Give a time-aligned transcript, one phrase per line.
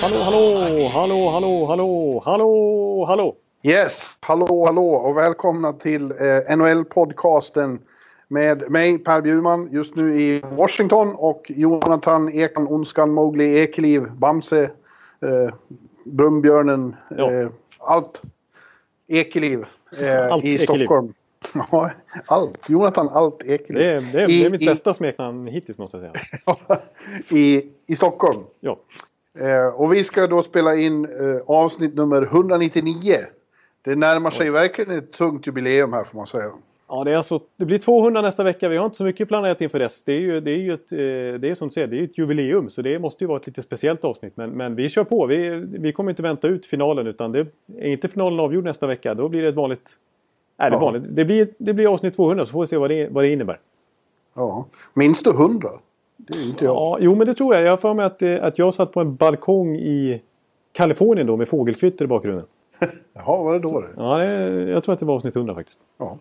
[0.00, 3.36] Hallå, hallå, hallå, hallå, hallå, hallå, hallå.
[3.62, 7.78] Yes, hallå, hallå och välkomna till eh, NHL-podcasten
[8.28, 14.62] med mig Per Bjurman just nu i Washington och Jonathan Ekan, Onskan, Mowgli, Ekeliv, Bamse,
[14.62, 15.54] eh,
[16.04, 18.22] Brumbjörnen, eh, allt
[19.08, 19.64] Ekeliv
[20.00, 20.66] eh, Allt i Ekeliv.
[20.66, 21.14] Stockholm.
[21.70, 21.90] Ja,
[22.26, 22.68] allt.
[22.68, 23.82] Jonathan Allt Ekeliv.
[23.82, 26.80] Det är, det är, I, det är mitt i, bästa smeknamn hittills måste jag säga.
[27.40, 28.40] i, I Stockholm.
[28.60, 28.78] Ja,
[29.38, 33.16] Eh, och vi ska då spela in eh, avsnitt nummer 199.
[33.82, 36.44] Det närmar sig verkligen ett tungt jubileum här får man säga.
[36.88, 38.68] ja det, är alltså, det blir 200 nästa vecka.
[38.68, 40.02] Vi har inte så mycket planerat inför dess.
[40.02, 42.04] Det är ju, det är ju ett, eh, det är som du säger, det är
[42.04, 42.70] ett jubileum.
[42.70, 44.36] Så det måste ju vara ett lite speciellt avsnitt.
[44.36, 45.26] Men, men vi kör på.
[45.26, 47.06] Vi, vi kommer inte vänta ut finalen.
[47.06, 47.46] Utan det
[47.78, 49.14] är inte finalen avgjord nästa vecka.
[49.14, 49.90] Då blir det ett vanligt...
[50.56, 50.84] Nej, det, är Ja.
[50.84, 51.02] vanligt.
[51.08, 53.60] Det, blir, det blir avsnitt 200 så får vi se vad det, vad det innebär.
[54.34, 54.66] Ja.
[54.94, 55.70] Minst du 100?
[56.16, 56.74] Det är inte jag.
[56.74, 57.64] Ja, jo men det tror jag.
[57.64, 60.22] Jag har för mig att, eh, att jag satt på en balkong i
[60.72, 62.46] Kalifornien då med fågelkvitter i bakgrunden.
[63.14, 63.88] Jaha, var det då det?
[63.96, 65.78] Ja, det, jag tror att det var avsnitt 100 faktiskt.
[65.98, 66.18] Ja.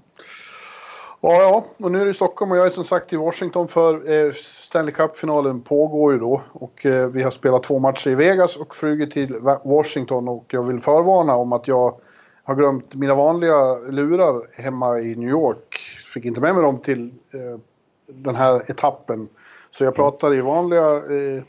[1.25, 3.67] Ja, ja, och nu är det i Stockholm och jag är som sagt i Washington
[3.67, 3.93] för
[4.27, 6.41] eh, Stanley Cup-finalen pågår ju då.
[6.51, 10.63] Och eh, vi har spelat två matcher i Vegas och flugit till Washington och jag
[10.63, 11.95] vill förvarna om att jag
[12.43, 15.79] har glömt mina vanliga lurar hemma i New York.
[16.13, 17.59] Fick inte med mig dem till eh,
[18.07, 19.27] den här etappen.
[19.71, 21.43] Så jag pratar i vanliga eh,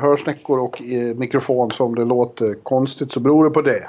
[0.00, 3.88] hörsnäckor och eh, mikrofon så om det låter konstigt så beror det på det.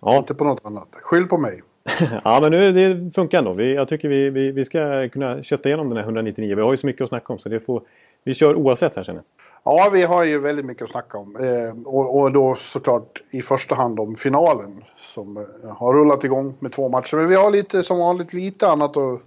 [0.00, 0.88] Ja, Inte på något annat.
[0.92, 1.62] Skyll på mig.
[2.24, 3.52] ja men nu, det funkar ändå.
[3.52, 6.56] Vi, jag tycker vi, vi, vi ska kunna kötta igenom den här 199.
[6.56, 7.82] Vi har ju så mycket att snacka om så det får,
[8.24, 9.24] vi kör oavsett här känner jag.
[9.66, 11.36] Ja, vi har ju väldigt mycket att snacka om.
[11.36, 16.54] Eh, och, och då såklart i första hand om finalen som eh, har rullat igång
[16.60, 17.16] med två matcher.
[17.16, 19.20] Men vi har lite som vanligt lite annat att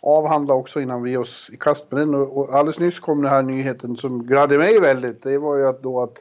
[0.00, 2.14] avhandla också innan vi ger oss i kast med den.
[2.14, 5.22] Och, och alldeles nyss kom den här nyheten som gladde mig väldigt.
[5.22, 6.16] Det var ju att då att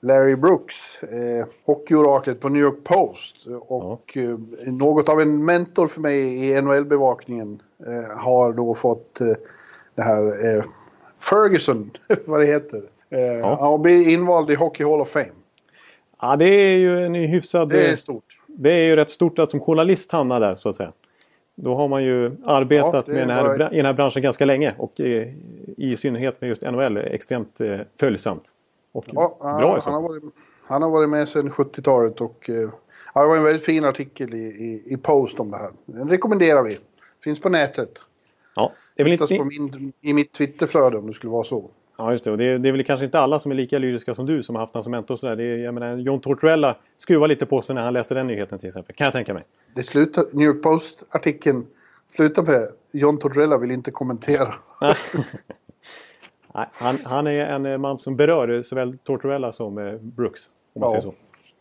[0.00, 6.00] Larry Brooks, eh, hockeyoraklet på New York Post och eh, något av en mentor för
[6.00, 9.32] mig i NHL-bevakningen eh, har då fått eh,
[9.94, 10.64] det här eh,
[11.20, 11.90] Ferguson,
[12.26, 12.95] vad det heter.
[13.16, 13.58] Eh, Ja.
[13.60, 15.26] Han blir invald i Hockey Hall of Fame.
[16.20, 17.68] Ja, det är ju en hyfsad...
[17.68, 18.24] Det är stort.
[18.46, 20.92] det är ju rätt stort att som journalist hamna där så att säga.
[21.54, 24.44] Då har man ju arbetat Ja, med den här, bra- i den här branschen ganska
[24.44, 24.74] länge.
[24.78, 25.28] Och eh,
[25.76, 28.44] i synnerhet med just NHL extremt eh, följsamt.
[28.92, 30.22] Och Ja, bra i han, har varit,
[30.62, 32.68] han har varit med sedan 70-talet och eh,
[33.14, 35.70] ja, det var en väldigt fin artikel i, i, i Post om det här.
[35.86, 36.78] Den rekommenderar vi.
[37.24, 37.90] Finns på nätet.
[38.56, 41.70] Ja, det är väl inte, på min, i mitt Twitterflöde om det skulle vara så.
[41.98, 42.30] Ja, just det.
[42.30, 44.42] Och det, är, det är väl kanske inte alla som är lika lyriska som du
[44.42, 45.14] som har haft honom som mentor.
[45.14, 45.36] och sådär.
[45.36, 48.58] Det är, jag menar, John Tortorella skruvade lite på sig när han läste den nyheten
[48.58, 48.94] till exempel.
[48.96, 49.44] Kan jag tänka mig.
[49.74, 51.66] Det slutar, New Post-artikeln
[52.08, 54.54] slutar med John Tortorella vill inte kommentera.
[56.54, 60.40] Nej, han, han är en eh, man som berör eh, såväl Tortorella som eh, Brooks.
[60.74, 61.00] Om man Ja.
[61.00, 61.14] säger så.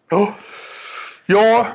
[0.09, 0.33] Ja,
[1.25, 1.67] ja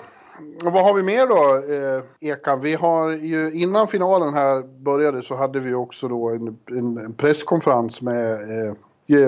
[0.64, 2.60] och vad har vi mer då, eh, Ekan?
[2.60, 7.12] Vi har ju innan finalen här började så hade vi också då en, en, en
[7.12, 8.74] presskonferens med eh,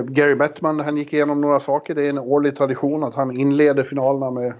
[0.05, 0.81] Gary Bettman.
[0.81, 1.95] Han gick igenom några saker.
[1.95, 4.53] Det är en årlig tradition att han inleder finalerna med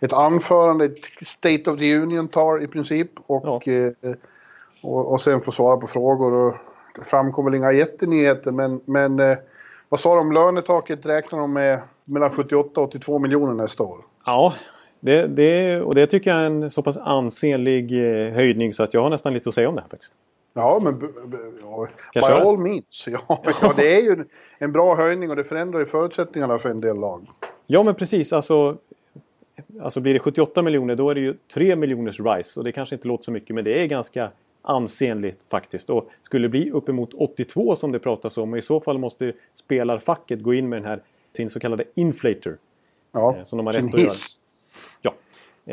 [0.00, 3.10] ett anförande, ett State of the Union tar i princip.
[3.26, 3.72] Och, Ja.
[3.72, 4.14] eh,
[4.82, 6.32] och, och sen får svara på frågor.
[6.32, 6.54] Och
[6.96, 9.38] det framkom väl inga jättenyheter men, men eh,
[9.88, 13.98] vad sa de lönetaket räknar de med mellan 78 och 82 miljoner nästa år.
[14.26, 14.54] Ja,
[15.00, 18.94] det, det, och det tycker jag är en så pass ansenlig eh, höjning så att
[18.94, 20.12] jag har nästan lite att säga om det här faktiskt.
[20.54, 21.12] Ja, men
[21.62, 23.08] ja, by all means.
[23.08, 24.24] Ja, ja, det är ju
[24.58, 27.26] en, bra höjning och det förändrar ju förutsättningarna för en del lag.
[27.66, 28.76] Ja men precis, alltså,
[29.80, 32.60] alltså blir det 78 miljoner då är det ju 3 miljoners rise.
[32.60, 34.30] Och det kanske inte låter så mycket men det är ganska
[34.62, 35.90] ansenligt faktiskt.
[35.90, 39.32] Och skulle det bli uppemot 82 som det pratas om och i så fall måste
[39.54, 41.02] spelarfacket gå in med den här
[41.36, 42.56] sin så kallade inflator.
[43.12, 44.10] Ja, Eh, som de har rätt att göra.
[45.02, 45.14] Ja.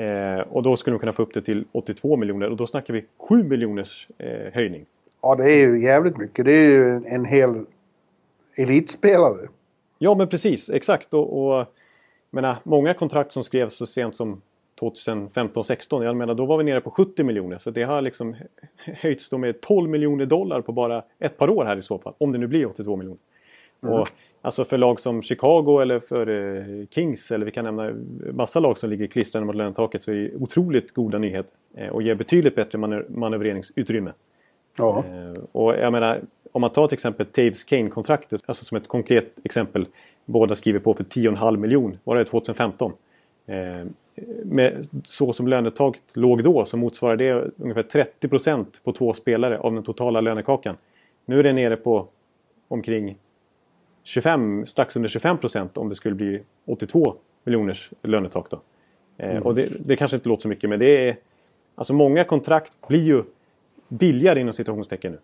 [0.01, 2.93] Eh, och då skulle de kunna få upp det till 82 miljoner och då snackar
[2.93, 4.85] vi 7 miljoners eh, höjning.
[5.21, 6.45] Ja, det är ju jävligt mycket.
[6.45, 7.65] Det är ju en, en hel
[8.57, 9.47] elitspelare.
[9.97, 11.13] Ja men precis, exakt.
[11.13, 11.65] Och, och
[12.29, 14.41] menar, många kontrakt som skrevs så sent som
[14.79, 17.57] 2015-16, jag menar då var vi nere på 70 miljoner.
[17.57, 18.35] Så det har liksom
[18.85, 22.13] höjts då med 12 miljoner dollar på bara ett par år här i så fall.
[22.17, 23.19] Om det nu blir 82 miljoner.
[23.79, 24.09] Och
[24.45, 27.91] Alltså för lag som Chicago eller för eh, Kings eller vi kan nämna
[28.33, 31.53] massa lag som ligger klistrade mot lönetaket så är det otroligt goda nyheter.
[31.75, 34.13] Eh, och ger betydligt bättre manö manövreringsutrymme.
[34.77, 35.03] Ja.
[35.07, 36.21] Eh, och jag menar,
[36.51, 39.87] om man tar till exempel Taves Kane-kontraktet, alltså som ett konkret exempel.
[40.25, 42.91] Båda skriver på för 10,5 miljon, var det 2015.
[43.45, 43.85] Eh,
[44.43, 49.59] med, så som lönetaget låg då så motsvarar det ungefär 30 procent på två spelare
[49.59, 50.75] av den totala lönekakan.
[51.25, 52.07] Nu är det nere på
[52.67, 53.17] omkring
[54.05, 58.49] 25, strax under 25 procent om det skulle bli 82 miljoners lönetak.
[58.49, 58.61] Då.
[59.17, 59.43] Eh, mm.
[59.43, 61.17] Och det, det, kanske inte låter så mycket men det är...
[61.75, 63.23] Alltså många kontrakt blir ju
[63.87, 65.17] billigare inom situationstecken nu.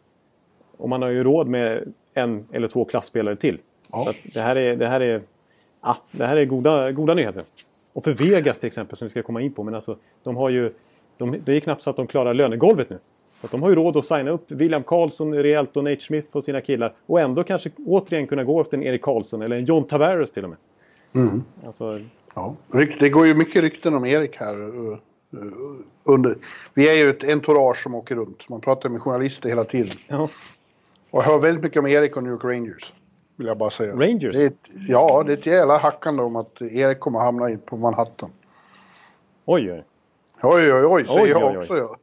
[0.77, 3.57] Och man har ju råd med en eller två klassspelare till.
[3.91, 4.05] Ja.
[4.05, 5.21] Så det här är, det här är,
[5.81, 7.43] ah, det här är goda, goda nyheter.
[7.93, 9.63] Och för Vegas till exempel som vi ska komma in på.
[9.63, 10.73] Men alltså, de har ju,
[11.17, 12.99] de, det är knappt så att de klarar lönegolvet nu.
[13.41, 16.43] Så de har ju råd att signa upp William Karlsson rejält och Nate Smith och
[16.43, 16.93] sina killar.
[17.05, 20.43] Och ändå kanske återigen kunna gå efter en Erik Karlsson eller en John Tavares till
[20.43, 20.57] och med.
[21.13, 21.43] Mm.
[21.65, 21.99] Alltså,
[22.35, 22.55] ja.
[22.99, 24.61] Det går ju mycket rykten om Erik här.
[24.61, 24.97] Uh, uh,
[26.03, 26.35] under.
[26.73, 28.49] Vi är ju ett entourage som åker runt.
[28.49, 29.97] Man pratar med journalister hela tiden.
[30.07, 30.29] Ja.
[31.11, 32.93] Och hör väldigt mycket om Erik och New York Rangers.
[33.35, 33.95] Vill jag bara säga.
[33.95, 34.35] Rangers?
[34.35, 38.29] Det ett, ja, det är ett jävla hackande om att Erik kommer hamna på Manhattan.
[39.45, 39.83] Oj, oj.
[40.43, 41.77] Oj, oj, oj, säger oj, jag oj, också.
[41.77, 41.95] Ja.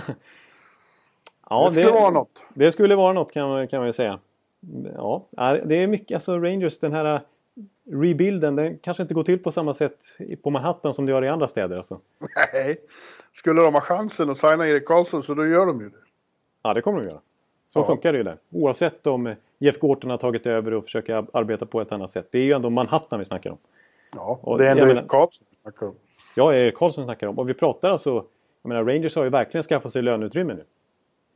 [1.52, 2.46] ja, det skulle det, vara något.
[2.54, 4.18] Det skulle vara något kan man, kan man ju säga.
[4.94, 5.26] Ja,
[5.64, 7.20] det är mycket, alltså Rangers, den här
[7.90, 9.98] rebuilden, den kanske inte går till på samma sätt
[10.42, 11.76] på Manhattan som det gör i andra städer.
[11.76, 12.00] Alltså.
[12.52, 12.76] Nej,
[13.32, 15.96] skulle de ha chansen att signa Erik Karlsson så då gör de ju det.
[16.62, 17.20] Ja, det kommer de göra.
[17.66, 17.84] Så ja.
[17.84, 18.36] funkar det ju där.
[18.50, 22.28] Oavsett om Jeff Gorton har tagit över och försöker arbeta på ett annat sätt.
[22.30, 23.58] Det är ju ändå Manhattan vi snackar om.
[24.14, 25.94] Ja, och det är ändå Erik Karlsson vi snackar om.
[26.36, 27.38] Ja, Erik Karlsson snackar om.
[27.38, 28.24] Och vi pratar alltså...
[28.62, 30.64] Jag menar, Rangers har ju verkligen skaffat sig löneutrymme nu.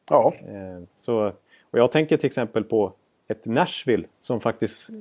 [0.08, 0.34] Ja.
[0.40, 1.32] Eh, så,
[1.70, 2.92] och jag tänker till exempel på
[3.28, 4.90] ett Nashville som faktiskt...
[4.90, 4.96] Eh,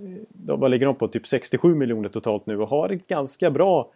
[0.57, 1.07] vad ligger de på?
[1.07, 3.89] Typ 67 miljoner totalt nu och har ett ganska bra...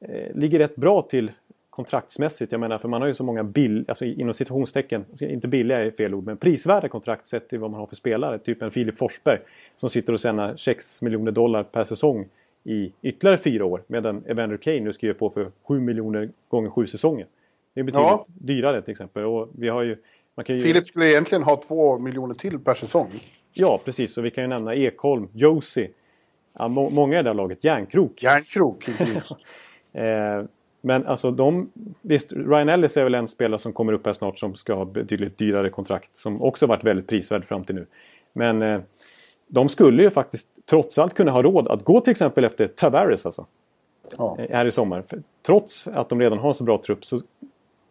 [0.00, 1.32] Eh, ligger rätt bra till
[1.70, 2.52] kontraktsmässigt.
[2.52, 5.78] Jag menar, för man har ju så många bill, alltså inom citationstecken, alltså inte billiga
[5.78, 8.38] är fel ord, men prisvärda kontrakt sett till vad man har för spelare.
[8.38, 9.38] Typ en Filip Forsberg
[9.76, 12.28] som sitter och tjänar 6 miljoner dollar per säsong
[12.64, 13.82] i ytterligare fyra år.
[13.86, 17.26] Medan Evander Kane nu skriver på för 7 miljoner gånger sju säsonger.
[17.74, 18.26] Det är betydligt ja.
[18.26, 19.24] dyrare till exempel.
[19.24, 19.96] Och vi har ju,
[20.34, 20.62] man kan ju...
[20.62, 23.08] Filip skulle egentligen ha 2 miljoner till per säsong.
[23.52, 24.18] Ja, precis.
[24.18, 25.90] Och vi kan ju nämna Ekholm, Josie.
[26.58, 27.64] Ja, må många i det här laget.
[27.64, 28.22] Järnkrok.
[28.22, 28.88] Järnkrok,
[29.92, 30.44] eh,
[30.80, 31.70] men alltså de...
[32.02, 34.84] Visst, Ryan Ellis är väl en spelare som kommer upp här snart som ska ha
[34.84, 36.16] betydligt dyrare kontrakt.
[36.16, 37.86] Som också varit väldigt prisvärd fram till nu.
[38.32, 38.80] Men eh,
[39.46, 43.26] de skulle ju faktiskt trots allt kunna ha råd att gå till exempel efter Tavares
[43.26, 43.46] alltså.
[44.18, 44.36] Ja.
[44.38, 45.02] Eh, här i sommar.
[45.08, 47.22] För trots att de redan har en så bra trupp så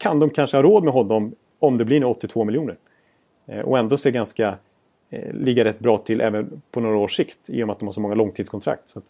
[0.03, 2.77] kan de kanske ha råd med honom om det blir 82 miljoner.
[3.45, 4.57] Eh, och ändå se ganska...
[5.09, 7.85] Eh, ligga rätt bra till även på några års sikt i och med att de
[7.85, 8.89] har så många långtidskontrakt.
[8.89, 9.05] Så att,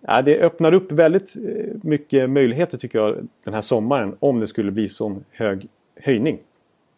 [0.00, 4.46] Ja, det öppnar upp väldigt eh, mycket möjligheter tycker jag den här sommaren om det
[4.46, 6.38] skulle bli sån hög höjning.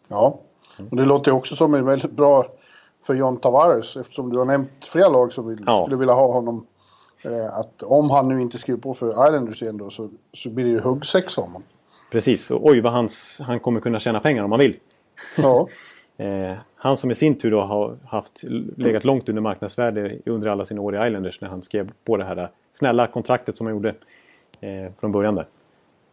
[0.07, 0.39] Ja,
[0.89, 2.45] och det låter också som en väldigt bra
[3.01, 5.81] för John Tavares eftersom du har nämnt flera lag som vill, ja.
[5.81, 6.65] skulle vilja ha honom.
[7.21, 10.65] Eh, att om han nu inte skriver på för Islanders igen då så, så blir
[10.65, 11.67] det ju huggsexa om honom.
[12.11, 14.75] Precis, och oj vad hans, han kommer kunna tjäna pengar om han vill.
[15.37, 15.67] Ja.
[16.17, 18.43] eh, han som i sin tur då har haft,
[18.77, 22.23] legat långt under marknadsvärde under alla sina år i Islanders när han skrev på det
[22.23, 23.89] här snälla kontraktet som han gjorde
[24.61, 25.45] eh, från början där.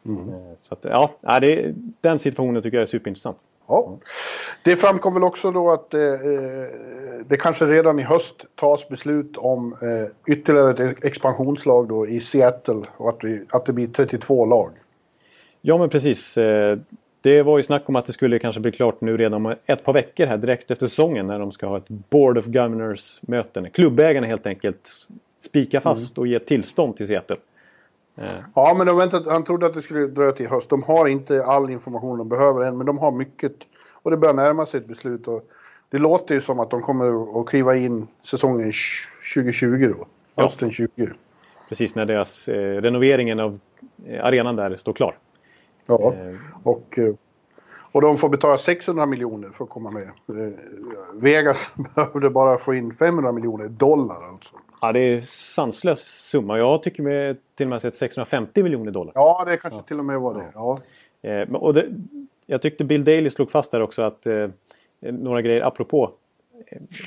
[0.07, 0.29] Mm.
[0.29, 0.85] Eh, så att,
[1.21, 3.37] ja, det, den situationen tycker jag är superintressant.
[3.69, 3.99] Ja.
[4.63, 6.01] Det framkom väl också då att eh,
[7.27, 12.83] det kanske redan i höst tas beslut om eh, ytterligare ett expansionslag då i Seattle
[12.97, 14.71] och att det, att det blir 32 lag.
[15.69, 16.39] Ja men precis.
[16.39, 16.79] Eh,
[17.21, 19.85] det var ju snack om att det skulle kanske bli klart nu redan om ett
[19.85, 23.71] par veckor här direkt efter säsongen när de ska ha ett Board of Governors möte.
[23.73, 24.91] Klubbägarna helt enkelt
[25.41, 26.23] spika fast mm.
[26.23, 27.37] och ge tillstånd till Seattle.
[28.17, 28.25] Eh.
[28.55, 30.71] Ja, men de väntat, han trodde att det skulle dröja till höst.
[30.71, 33.53] De har inte all information de behöver än, men de har mycket.
[33.93, 35.29] Och det börjar närma sig ett beslut.
[35.29, 35.49] Och
[35.91, 38.73] det låter ju som att de kommer att kliva in säsongen
[39.35, 40.07] 2020 då.
[40.43, 40.89] Hösten ja.
[40.97, 41.09] 20.
[41.69, 43.59] Precis, när deras eh, renoveringen av
[44.07, 45.17] eh, arenan där står klar.
[45.87, 46.37] Ja, eh.
[46.63, 47.15] och eh,
[47.97, 50.03] och de får betala 600 miljoner för att komma med.
[50.03, 50.53] Eh,
[51.15, 54.57] Vegas behövde bara få in 500 miljoner dollar alltså.
[54.81, 56.59] Ja, det är sanslös summa.
[56.59, 59.13] Jag tycker med till och med sett 650 miljoner dollar.
[59.15, 59.83] Ja, det kanske ja.
[59.83, 60.45] till och med var det.
[60.55, 60.79] Ja.
[61.59, 61.89] Och det,
[62.47, 64.49] jag tyckte Bill Daley slog fast där också att eh,
[65.01, 66.11] några grejer apropå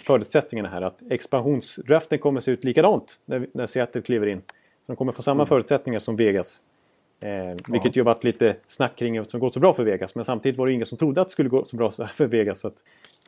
[0.06, 0.82] förutsättningarna här.
[0.82, 4.42] Att expansionsdraften kommer se ut likadant när, när Seattle kliver in.
[4.48, 4.54] Så
[4.86, 5.48] de kommer få samma mm.
[5.48, 6.62] förutsättningar som Vegas.
[7.22, 10.16] Eh, vilket ju varit lite snack kring eftersom det går så bra för Vegas.
[10.16, 12.60] Men samtidigt var det ingen som trodde att det skulle gå så bra för Vegas.
[12.60, 12.76] Så att,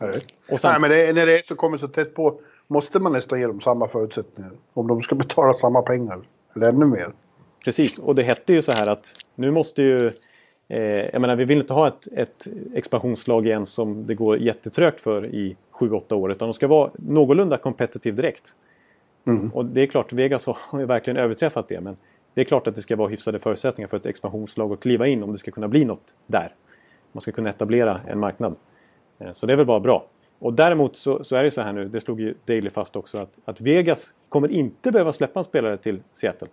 [0.02, 0.22] Nej.
[0.50, 3.12] och samt, Nej, men det, när det är så kommer så tätt på måste man
[3.12, 4.52] nästan ge dem samma förutsättningar.
[4.74, 6.20] Om de ska betala samma pengar.
[6.56, 7.12] Eller ännu mer.
[7.66, 10.12] Precis, och det hette ju så här att nu måste ju...
[10.68, 15.02] Eh, jag menar, vi vill inte ha ett, ett expansionslag igen som det går jättetrögt
[15.02, 16.32] för i 7-8 år.
[16.32, 18.54] Utan de ska vara någorlunda competitive direkt.
[19.28, 19.52] Mm.
[19.52, 21.82] Och det är klart, Vegas har ju verkligen överträffat det.
[21.82, 21.98] Men
[22.34, 25.24] det är klart att det ska vara hyfsade förutsättningar för ett expansionslag att kliva in
[25.24, 26.54] om det ska kunna bli något där.
[27.12, 28.56] Man ska kunna etablera en marknad.
[29.20, 30.06] Eh, Så det är väl bara bra.
[30.40, 33.18] Och däremot så, så är det så här nu, det slog ju Daily fast också,
[33.18, 36.48] att, att Vegas kommer inte behöva släppa en spelare till Seattle.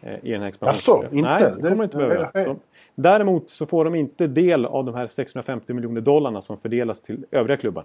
[0.00, 1.02] eh, I den här expansionen.
[1.02, 1.30] Jaså, inte?
[1.30, 2.30] Nej, det kommer inte behöva.
[2.32, 2.60] De,
[2.94, 7.24] däremot så får de inte del av de här 650 miljoner dollarna som fördelas till
[7.30, 7.84] övriga klubbar.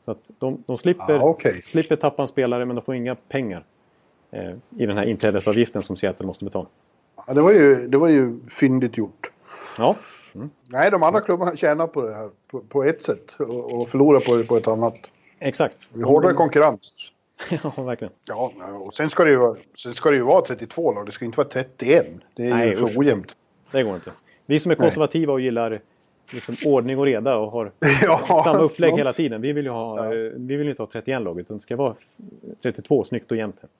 [0.00, 1.62] Så att de, de slipper, Ah, okej.
[1.64, 3.64] slipper tappa en spelare men de får inga pengar
[4.78, 6.66] i den här inträdesavgiften som Seattle måste betala.
[7.26, 9.32] Ja, det, var ju, det var ju fyndigt gjort.
[9.78, 9.96] Ja,
[10.68, 14.20] Nej, de andra klubbarna tjänar på det här på, på ett sätt och, och förlorar
[14.20, 14.94] på det på ett annat.
[15.38, 15.88] exakt.
[15.94, 16.92] Är hårdare konkurrens.
[17.76, 18.12] ja, verkligen.
[18.28, 18.52] Ja,
[18.84, 21.06] och sen ska, det ju, vara- sen ska det ju vara 32 lag.
[21.06, 22.06] Det ska inte vara 31.
[22.36, 22.98] Det är Nej, ju för usch.
[22.98, 23.36] ojämnt.
[23.72, 24.12] Det går inte.
[24.46, 25.80] Vi som är konservativa och gillar
[26.32, 27.72] liksom, ordning och reda och har
[28.02, 29.40] Ja, samma upplägg hela tiden.
[29.40, 30.14] Vi vill ju ha, Ja.
[30.14, 31.94] eh, vi vill inte ha 31 lag utan det ska vara
[32.62, 33.56] 32 snyggt och jämnt.
[33.60, 33.70] här.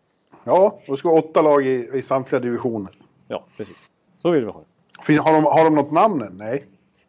[0.44, 2.90] Ja, och det ska vara åtta lag i, i samtliga divisioner.
[3.28, 3.88] Ja, precis.
[4.22, 5.16] Så vill vi ha det.
[5.16, 6.36] Har de, har de något namn än?
[6.36, 6.64] Nej.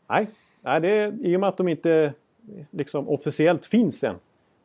[0.09, 0.27] Nej,
[0.61, 2.13] Nej det är, i och med att de inte
[2.71, 4.15] liksom, officiellt finns än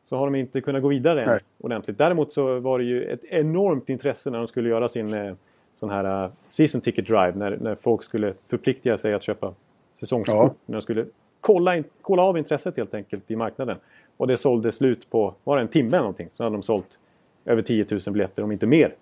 [0.03, 1.39] så har de inte kunnat gå vidare än Nej.
[1.57, 1.97] ordentligt.
[1.97, 5.33] Däremot så var det ju ett enormt intresse när de skulle göra sin eh,
[5.75, 7.33] sån här eh, season ticket drive.
[7.35, 9.53] När, när folk skulle förpliktiga sig att köpa
[9.93, 10.35] säsongskort.
[10.35, 10.53] Ja.
[10.65, 11.05] När de skulle
[11.41, 13.77] kolla, in, kolla av intresset helt enkelt i marknaden.
[14.17, 16.29] Och det sålde slut på, var det en timme eller någonting?
[16.31, 16.99] Så hade de sålt
[17.47, 18.95] över 10 000 biljetter om inte mer.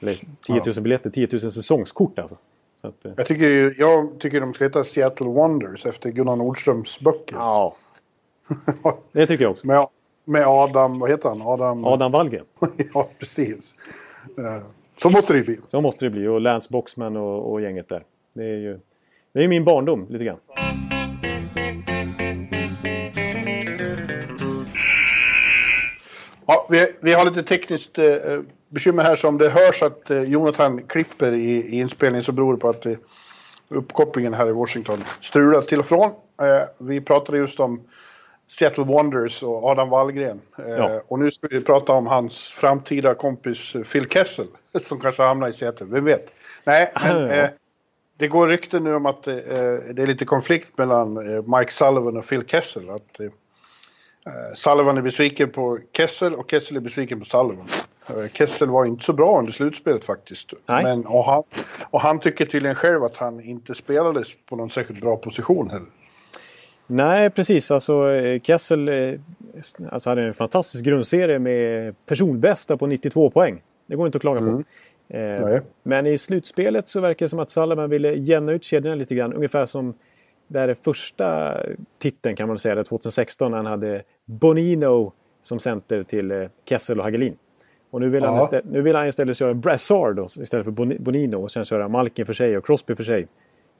[0.00, 0.14] Eller
[0.46, 2.36] 10 000 biljetter, 10 000 säsongskort alltså.
[2.80, 6.36] Så att, eh, Jag tycker, ju- jag tycker de ska heta Seattle Wonders efter Gunnar
[6.36, 7.36] Nordströms böcker.
[7.36, 7.74] ja,
[9.12, 9.66] det tycker jag också.
[9.66, 9.86] med,
[10.24, 11.42] med Adam, vad heter han?
[11.42, 11.84] Adam...
[11.84, 12.44] Adam Wallgren.
[12.94, 13.76] ja, precis.
[14.38, 14.62] Eh,
[14.96, 15.58] Så måste det ju bli.
[15.64, 16.26] Så måste det bli.
[16.26, 18.04] Och Lance Boxman och, och gänget där.
[18.32, 18.80] Det är ju
[19.32, 20.38] det är min barndom lite grann.
[26.50, 28.04] Ja, vi, vi har lite tekniskt eh,
[28.68, 29.16] bekymmer här.
[29.16, 32.68] Så om det hörs att eh, Jonathan klipper i, i inspelningen så beror det på
[32.68, 32.92] att eh,
[33.68, 36.10] uppkopplingen här i Washington strular till och från.
[36.42, 37.80] Eh, vi pratade just om
[38.48, 40.40] Seattle Wonders och Adam Wallgren.
[40.58, 41.00] Eh, Ja.
[41.08, 44.46] Och nu ska vi prata om hans framtida kompis eh, Phil Kessel
[44.82, 46.26] som kanske hamnar i Seattle, vem vet?
[46.64, 47.50] Nej, men eh,
[48.16, 51.14] det går rykten nu om att det är lite konflikt mellan
[51.58, 52.90] Mike Sullivan och Phil Kessel.
[52.90, 53.20] Att,
[54.54, 57.66] Sullivan är besviken på Kessel och Kessel är besviken på Sullivan.
[58.06, 60.52] Eh, Kessel var inte så bra under slutspelet faktiskt.
[60.66, 60.84] Nej.
[60.84, 61.42] Men, och, han,
[61.90, 65.88] och han tycker tydligen själv att han inte spelades på någon särskilt bra position heller.
[66.86, 67.70] Nej, precis.
[67.70, 69.20] Alltså eh, Kessel eh,
[69.90, 73.62] alltså, hade en fantastisk grundserie med personbästa på 92 poäng.
[73.86, 74.46] Det går inte att klaga på.
[74.46, 74.64] Mm.
[75.08, 75.60] Eh, Nej.
[75.82, 79.32] men i slutspelet så verkar det som att Sullivan ville jämna ut kedjorna lite grann.
[79.32, 79.94] Ungefär som
[80.50, 81.56] där första
[81.98, 86.98] titeln kan man säga, där 2016 när han hade Bonino som center till eh, Kessel
[86.98, 87.36] och Hagelin.
[87.90, 91.00] Och nu vill, han istället, nu vill han istället köra Brassard då, istället för Boni-
[91.02, 93.26] Bonino och sen köra Malkin för sig och Crosby för sig.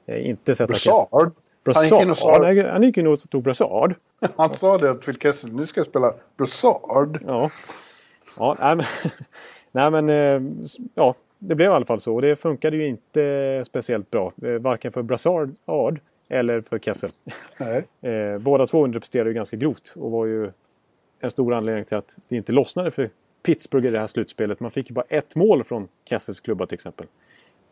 [0.05, 0.93] Eh, inte sätta Kessel.
[0.93, 1.31] Brassard.
[1.75, 2.41] Han gick in och Brassard?
[2.41, 3.93] sa, Han, han gick in och tog Brassard.
[4.35, 7.19] han sa det Phil Kessel, nu ska jag spela Brassard.
[7.27, 7.49] Ja.
[8.37, 8.85] Ja, nej men,
[9.91, 10.51] nej, men eh,
[10.95, 12.15] ja, det blev i alla fall så.
[12.15, 14.33] Och det funkade ju inte speciellt bra.
[14.43, 15.99] eh, Varken för Brassard Ard
[16.31, 17.11] eller för Kessel.
[18.01, 20.51] Eh, Båda två underpresterade ju ganska grovt och var ju
[21.19, 23.09] en stor anledning till att det inte lossnade för
[23.43, 24.59] Pittsburgh i det här slutspelet.
[24.59, 27.05] Man fick ju bara ett mål från Kessels klubba till exempel.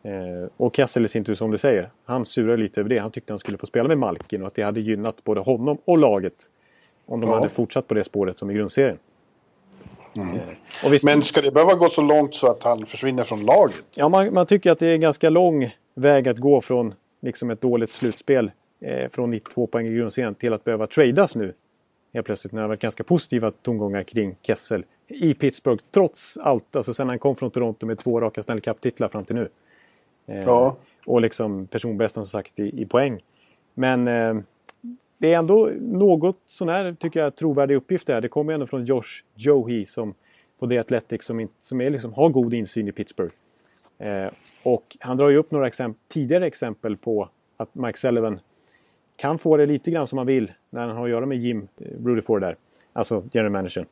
[0.02, 0.12] Eh,
[0.56, 2.98] och Kessel i sin tur, som du säger, han surade lite över det.
[2.98, 5.78] Han tyckte han skulle få spela med Malkin och att det hade gynnat både honom
[5.84, 6.34] och laget.
[7.06, 7.36] Om de Ja.
[7.36, 8.98] hade fortsatt på det spåret som i grundserien.
[10.18, 10.40] Eh,
[10.84, 13.84] och visst, Men ska det behöva gå så långt så att han försvinner från laget?
[13.94, 17.50] Ja, man, man tycker att det är en ganska lång väg att gå från liksom
[17.50, 18.50] ett dåligt slutspel
[18.80, 21.54] eh, från 92 poäng i grundserien till att behöva tradas nu.
[22.14, 25.84] Helt plötsligt när det varit ganska positiva tongångar kring Kessel i Pittsburgh.
[25.90, 29.36] Trots allt, alltså sen han kom från Toronto med två raka Stanley Cup-titlar fram till
[29.36, 29.48] nu.
[30.26, 30.76] Eh, Ja.
[31.06, 33.20] Och liksom personbästa som sagt i, i poäng.
[33.74, 34.34] Men eh,
[35.18, 38.20] det är ändå något sån här, tycker jag, trovärdig uppgift där.
[38.20, 40.14] Det kommer ändå från Josh Johi som
[40.58, 43.34] på The Athletic som, som är, liksom, har god insyn i Pittsburgh.
[43.98, 44.30] Eh,
[44.62, 48.40] och han drar ju upp några exemp tidigare exempel på att Mike Sullivan
[49.16, 51.68] kan få det lite grann som han vill när han har att göra med Jim
[51.78, 52.56] eh, Rutherford där.
[52.92, 53.86] Alltså general managern.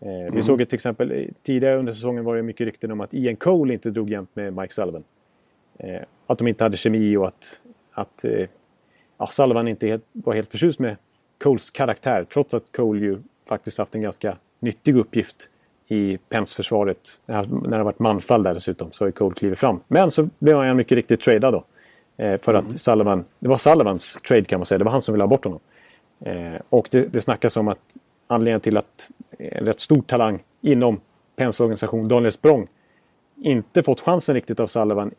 [0.00, 3.00] Eh, Vi såg ett till exempel eh, tidigare under säsongen var det mycket rykten om
[3.00, 5.04] att Ian Cole inte drog jämt med Mike Sullivan.
[5.78, 7.60] Eh, att de inte hade kemi och att,
[7.92, 8.48] att eh,
[9.18, 10.96] ja, Sullivan inte helt, var helt förtjust med
[11.38, 12.26] Coles karaktär.
[12.32, 15.50] Trots att Cole ju faktiskt haft en ganska nyttig uppgift
[15.88, 17.20] i Pence-försvaret.
[17.26, 19.80] När det varit manfall där dessutom så har Cole klivit fram.
[19.88, 21.64] Men så blev han mycket riktigt tradad då.
[22.16, 22.66] Eh, för mm.
[22.66, 24.78] att Sullivan, det var Sullivans trade kan man säga.
[24.78, 25.60] Det var han som ville ha bort honom.
[26.20, 31.00] Eh, och det, det snackas om att anledningen till att en rätt stor talang inom
[31.36, 32.68] Pens organisation, Daniel Språng,
[33.36, 35.10] inte fått chansen riktigt av Sullivan.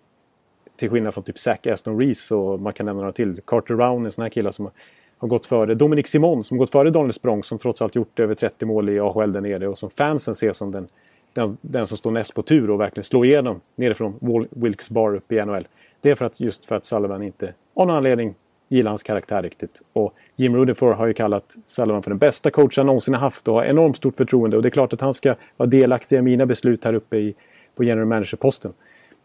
[0.78, 3.42] Till skillnad från typ Zac Aston Reese och man kan nämna några till.
[3.46, 4.70] Carter Rown, en sån här kille som
[5.18, 5.76] har gått före.
[5.76, 9.00] Dominic Simon som gått före Daniel Språng som trots allt gjort över 30 mål i
[9.00, 10.88] AHL där nere och som fansen ser som den,
[11.34, 15.32] den, den som står näst på tur och verkligen slår igenom nerifrån Wilkes Bar upp
[15.32, 15.68] i NHL.
[16.02, 18.36] Det är för att, just för att Sullivan inte av någon anledning
[18.70, 19.82] gillar hans karaktär riktigt.
[19.94, 23.54] Och Jim Rutherford har ju kallat Sullivan för den bästa coach han någonsin haft och
[23.54, 24.58] har enormt stort förtroende.
[24.58, 27.36] Och det är klart att han ska vara delaktig i mina beslut här uppe i,
[27.76, 28.74] på general manager-posten.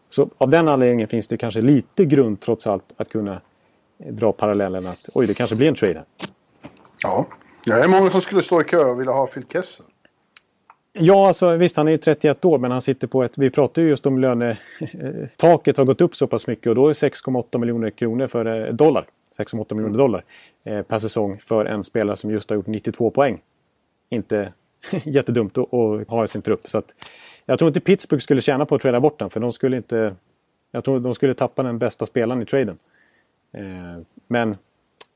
[0.09, 3.41] Så av den anledningen finns det kanske lite grund trots allt att kunna
[4.09, 6.05] dra parallellen att oj, det kanske blir en trade här.
[7.03, 7.25] Ja,
[7.65, 9.85] det är många som skulle stå i kö och vilja ha Phil Kessel.
[10.93, 13.37] Ja, alltså, visst han är 31 år men han sitter på ett...
[13.37, 14.57] Vi pratar ju just om löne...
[15.37, 18.73] Taket har gått upp så pass mycket och då är 6,8 miljoner kronor för eh,
[18.73, 19.05] dollar.
[19.37, 20.23] 6,8 miljoner dollar
[20.63, 23.41] eh, per säsong för en spelare som just har gjort 92 poäng.
[24.09, 24.53] Inte
[25.03, 26.69] jättedumt att, att ha i sin trupp.
[26.69, 26.95] Så att,
[27.45, 30.15] jag tror inte Pittsburgh skulle tjäna på att träda bort den för de skulle inte...
[30.71, 32.77] Jag tror de skulle tappa den bästa spelaren i traden.
[33.51, 34.57] Eh, men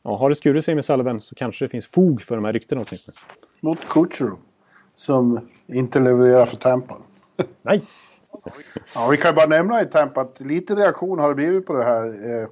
[0.03, 2.53] ja, har det skurit sig med Sullivan så kanske det finns fog för de här
[2.53, 3.15] ryktena åtminstone.
[3.61, 4.39] Mot Kutjerov
[4.95, 6.97] som inte levererar för Tampa.
[7.61, 7.81] Nej!
[8.95, 11.83] ja, vi kan bara nämna i Tampa att lite reaktion har det blivit på det
[11.83, 12.49] här eh,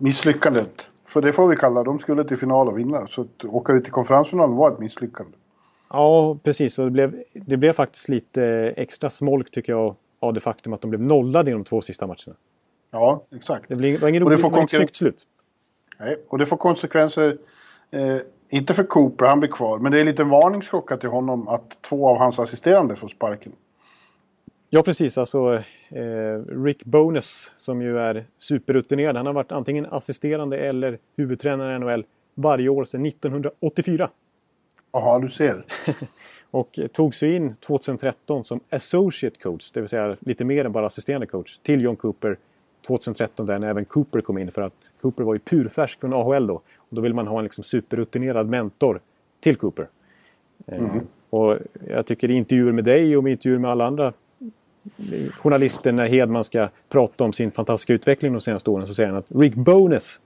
[0.00, 0.86] misslyckandet.
[1.06, 3.06] För det får vi kalla De skulle till final och vinna.
[3.06, 5.32] Så att åka ut i konferensfinalen var ett misslyckande.
[5.88, 6.78] Ja, precis.
[6.78, 8.44] Och det, blev, det blev faktiskt lite
[8.76, 12.06] extra smolk tycker jag av det faktum att de blev nollade i de två sista
[12.06, 12.36] matcherna.
[12.92, 13.68] Ja, exakt.
[13.68, 15.26] Det var ingen roligt, det var inget snyggt slut.
[15.98, 17.38] Nej, och det får konsekvenser.
[17.90, 18.16] Eh,
[18.48, 19.78] inte för Cooper, han blir kvar.
[19.78, 23.52] Men det är en liten varningsklocka till honom att två av hans assisterande får sparken.
[24.70, 25.18] Ja, precis.
[25.18, 25.54] Alltså,
[25.88, 29.16] eh, Rick Bones som ju är superrutinerad.
[29.16, 34.10] Han har varit antingen assisterande eller huvudtränare i NHL varje år sedan 1984.
[34.92, 35.64] Jaha, du ser.
[36.50, 40.86] och tog sig in 2013 som associate coach, det vill säga lite mer än bara
[40.86, 42.36] assisterande coach, till John Cooper
[42.86, 46.46] 2013 där när även Cooper kom in för att Cooper var ju purfärsk från AHL
[46.46, 46.54] då.
[46.76, 49.00] Och då vill man ha en liksom superrutinerad mentor
[49.40, 49.88] till Cooper.
[50.66, 50.96] Eh, mm.
[50.96, 54.12] Eh, och jag tycker i intervjuer med dig och med intervjuer med alla andra
[55.30, 59.18] journalister när Hedman ska prata om sin fantastiska utveckling de senaste åren så säger han
[59.18, 60.20] att Rick Bones,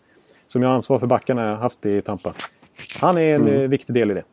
[0.47, 2.35] som jag ansvar för backarna jag haft i Tampa,
[3.01, 3.63] han är en mm.
[3.63, 4.25] Eh, viktig del i det.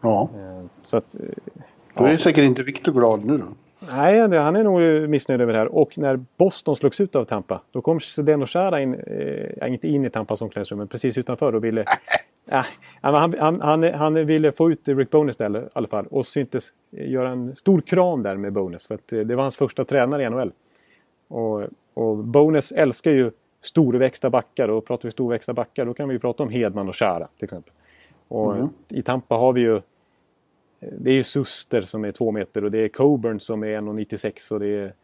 [0.00, 0.30] Ja.
[0.34, 1.16] Eh, så att,
[1.94, 2.18] då är ja.
[2.18, 3.44] säkert inte Victor glad nu då.
[3.80, 5.74] Nej, han är nog missnöjd över det här.
[5.74, 10.04] Och när Boston slogs ut av Tampa, då kom Zdeno Chara in, eh, inte in
[10.04, 11.84] i Tampas omklädningsrum, men precis utanför och ville...
[12.52, 12.64] Ja,
[13.00, 16.72] han, han, han, han, ville få ut Rick Bones där i alla fall och syntes
[16.90, 18.86] göra en stor kram där med Bones.
[18.86, 20.52] För att eh, det var hans första tränare i NHL.
[21.28, 21.62] Och,
[21.94, 23.30] och Bones älskar ju
[23.62, 27.28] storväxta backar och pratar vi storväxta backar då kan vi prata om Hedman och Chara
[27.36, 27.72] till exempel.
[28.28, 28.68] Och mm.
[28.88, 29.80] i Tampa har vi ju
[30.80, 33.80] Eh, det är ju Suster som är två meter och det är Coburn som är
[33.80, 34.94] 1,96 och det är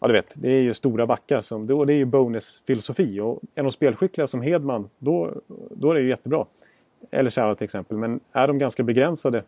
[0.00, 3.40] Ja, du vet, det är ju stora backar som, då, det är ju bonusfilosofi och
[3.54, 5.34] är de spelskickliga som Hedman, då,
[5.70, 6.46] då är det ju jättebra.
[7.10, 9.42] Eller Shara till exempel, men är de ganska begränsade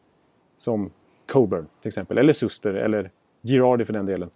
[0.57, 0.91] som
[1.27, 3.11] Coburn till exempel, eller Suster eller
[3.43, 4.31] Girardi för den delen.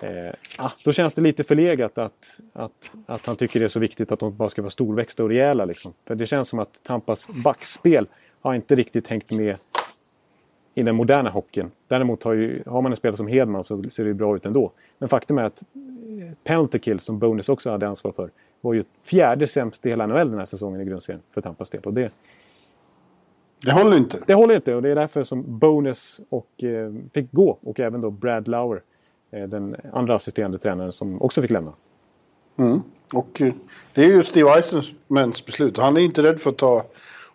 [0.00, 3.80] Eh, ah, då känns det lite förlegat att, att, att han tycker det är så
[3.80, 5.64] viktigt att de bara ska vara storväxta och rejäla.
[5.64, 5.92] Liksom.
[6.06, 8.06] För det känns som att Tampas backspel
[8.40, 9.56] har inte riktigt hängt med
[10.74, 11.70] i den moderna hockeyn.
[11.88, 14.72] Däremot har, ju, har man en spelare som Hedman så ser det bra ut ändå.
[14.98, 18.30] Men faktum är att eh, penalty kill som Bonus också hade ansvar för
[18.60, 21.80] var ju fjärde sämst i hela NHL den här säsongen i grundserien för Tampas del.
[21.80, 22.10] Och det,
[23.64, 24.18] det håller inte.
[24.26, 28.00] Det håller inte och det är därför som Bonus och, eh, fick gå och även
[28.00, 28.82] då Brad Lauer,
[29.30, 31.72] eh, den andra assisterande tränaren som också fick lämna.
[32.56, 32.82] Mm.
[33.14, 33.52] Och eh,
[33.94, 35.76] det är ju Steve Eisenmans beslut.
[35.76, 36.84] Han är inte rädd för att ta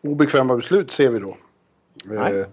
[0.01, 1.37] obekväma beslut ser vi då.
[2.03, 2.45] Nej.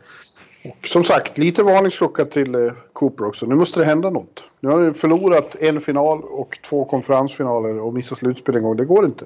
[0.64, 3.46] Och som sagt, lite varningsklocka till eh, Cooper också.
[3.46, 4.42] Nu måste det hända något.
[4.60, 8.76] Nu har vi förlorat en final och två konferensfinaler och missat slutspel en gång.
[8.76, 9.24] Det går inte.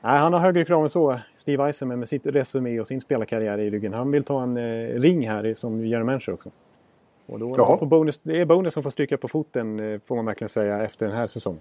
[0.00, 3.58] Nej, han har högre krav än så, Steve Eisenman med sitt resumé och sin spelarkarriär
[3.58, 3.92] i ryggen.
[3.92, 6.50] Han vill ta en eh, ring här som general manager också.
[7.26, 10.16] Och då, då får bonus, det är bonus som får stryka på foten, eh, får
[10.16, 11.60] man verkligen säga, efter den här säsongen.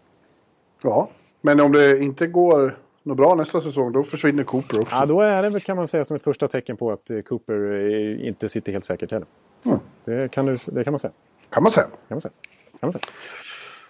[0.82, 1.10] Ja,
[1.42, 4.96] men om det inte går något bra nästa säsong, då försvinner Cooper också.
[4.96, 7.72] Ja, då är det kan man säga som ett första tecken på att eh, Cooper
[7.72, 9.28] eh, inte sitter helt säkert heller.
[9.64, 9.80] Mm.
[10.06, 11.14] Det, kan du, det kan man säga.
[11.50, 11.86] Kan man säga.
[11.86, 12.32] Kan man säga.
[12.72, 13.04] Kan man säga.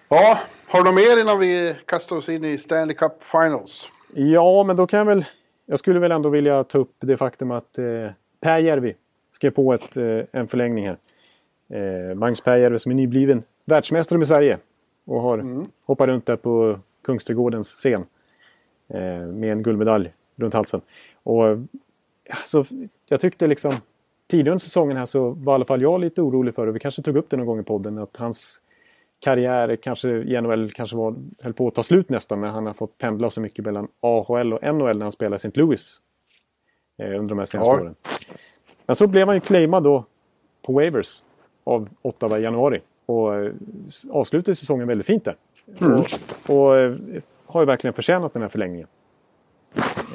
[0.09, 3.89] Ja, har du något mer innan vi kastar oss in i Stanley Cup Finals?
[4.13, 5.25] Ja, men då kan jag väl...
[5.65, 7.85] Jag skulle väl ändå vilja ta upp det faktum att eh,
[8.41, 8.95] Pääjärvi
[9.31, 10.97] skrev på ett, eh, en förlängning här.
[11.69, 14.57] Eh, Magnus Pääjärvi som är nybliven världsmästare med Sverige.
[15.05, 15.65] Och har mm.
[15.85, 18.05] hoppat runt där på Kungsträdgårdens scen.
[18.87, 20.81] Eh, med en guldmedalj runt halsen.
[21.23, 21.45] Och
[22.29, 22.65] alltså,
[23.09, 23.73] jag tyckte liksom
[24.27, 26.79] tidigare under säsongen här så var i alla fall jag lite orolig för, och vi
[26.79, 28.61] kanske tog upp det någon gång i podden, att hans
[29.19, 32.73] karriär kanske i NHL kanske var, höll på att ta slut nästan när han har
[32.73, 35.59] fått pendla så mycket mellan AHL och NHL när han spelade i St.
[35.59, 36.01] Louis.
[36.97, 37.81] Eh, under de här senaste ja.
[37.81, 37.95] åren.
[38.85, 40.05] Men så blev han ju claimad då
[40.61, 41.23] på waivers
[41.63, 42.81] av Ottawa i januari.
[43.05, 43.51] Och eh,
[44.09, 45.35] avslutade säsongen väldigt fint där.
[45.81, 45.99] Mm.
[45.99, 46.09] Och,
[46.49, 46.95] och, eh,
[47.55, 48.87] har ju verkligen förtjänat den här förlängningen.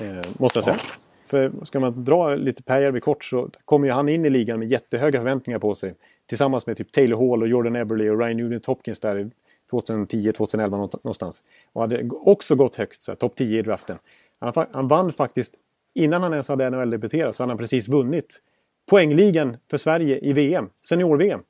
[0.00, 0.76] Eh, måste jag säga.
[0.80, 0.90] Ja.
[1.26, 4.68] För ska man dra lite Pääjärvi kort så kommer ju han in i ligan med
[4.68, 5.94] jättehöga förväntningar på sig.
[6.26, 9.30] Tillsammans med typ Taylor Hall och Jordan Eberle och Ryan Nugent Hopkins där
[9.70, 11.42] 2010-2011 någonstans.
[11.72, 13.98] Och hade också gått högt, topp 10 i draften.
[14.38, 15.54] Han, han vann faktiskt,
[15.94, 18.42] innan han ens hade NHL-debuterat, så hade han precis vunnit
[18.90, 21.40] poängligan för Sverige i VM, senior-VM.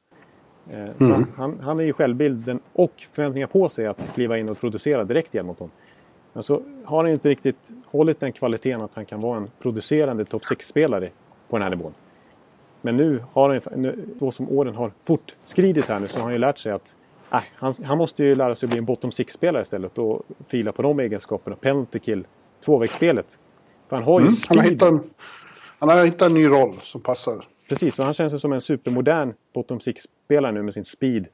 [0.72, 1.26] Eh, mm.
[1.36, 5.34] han, han är ju självbilden och förväntningar på sig att kliva in och producera direkt
[5.34, 5.70] i Edmonton.
[6.32, 10.24] Men så har han inte riktigt hållit den kvaliteten att han kan vara en producerande
[10.24, 11.10] topp 6-spelare
[11.48, 11.94] på den här nivån.
[12.82, 16.32] Men nu har han, nu, då som åren har fortskridit här nu, så har han
[16.32, 16.96] ju lärt sig att
[17.32, 20.72] äh, han, han måste ju lära sig att bli en bottom 6-spelare istället och fila
[20.72, 21.56] på de egenskaperna.
[21.56, 22.26] Penalty kill,
[22.64, 23.38] tvåvägsspelet.
[23.88, 25.00] För han har ju mm, han, har hittat en,
[25.78, 27.44] han har hittat en ny roll som passar.
[27.70, 31.28] Precis, och han känns som en supermodern bottom 6-spelare nu med sin speed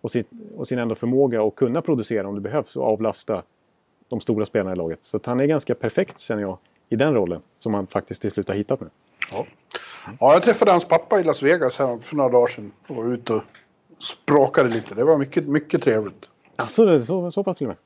[0.00, 0.24] och sin,
[0.56, 3.42] och sin ändå förmåga att kunna producera om det behövs och avlasta
[4.08, 4.98] de stora spelarna i laget.
[5.02, 8.48] Så han är ganska perfekt känner jag i den rollen som han faktiskt till slut
[8.48, 8.90] har hittat nu.
[9.32, 9.46] Ja.
[10.20, 13.12] ja, jag träffade hans pappa i Las Vegas här för några dagar sedan och var
[13.12, 13.42] ute och
[13.98, 14.94] språkade lite.
[14.94, 16.28] Det var mycket, mycket trevligt.
[16.56, 17.76] Alltså, det så, så pass till och med?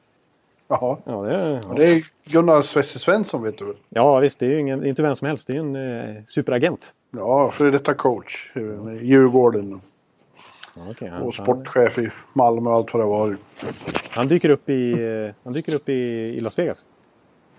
[0.68, 0.96] Jaha.
[1.05, 1.74] Ja, det, är, ja.
[1.76, 3.76] det är Gunnar Svesse Svensson vet du väl?
[3.88, 5.46] Ja visst, det är ju ingen, inte vem som helst.
[5.46, 6.92] Det är ju en eh, superagent.
[7.11, 8.61] Ja, före detta coach i
[9.02, 9.81] Djurgården.
[10.90, 13.37] Okay, och sportchef i Malmö och allt vad det var.
[14.11, 16.87] Han dyker upp i, eh, han dyker upp i, i Las Vegas.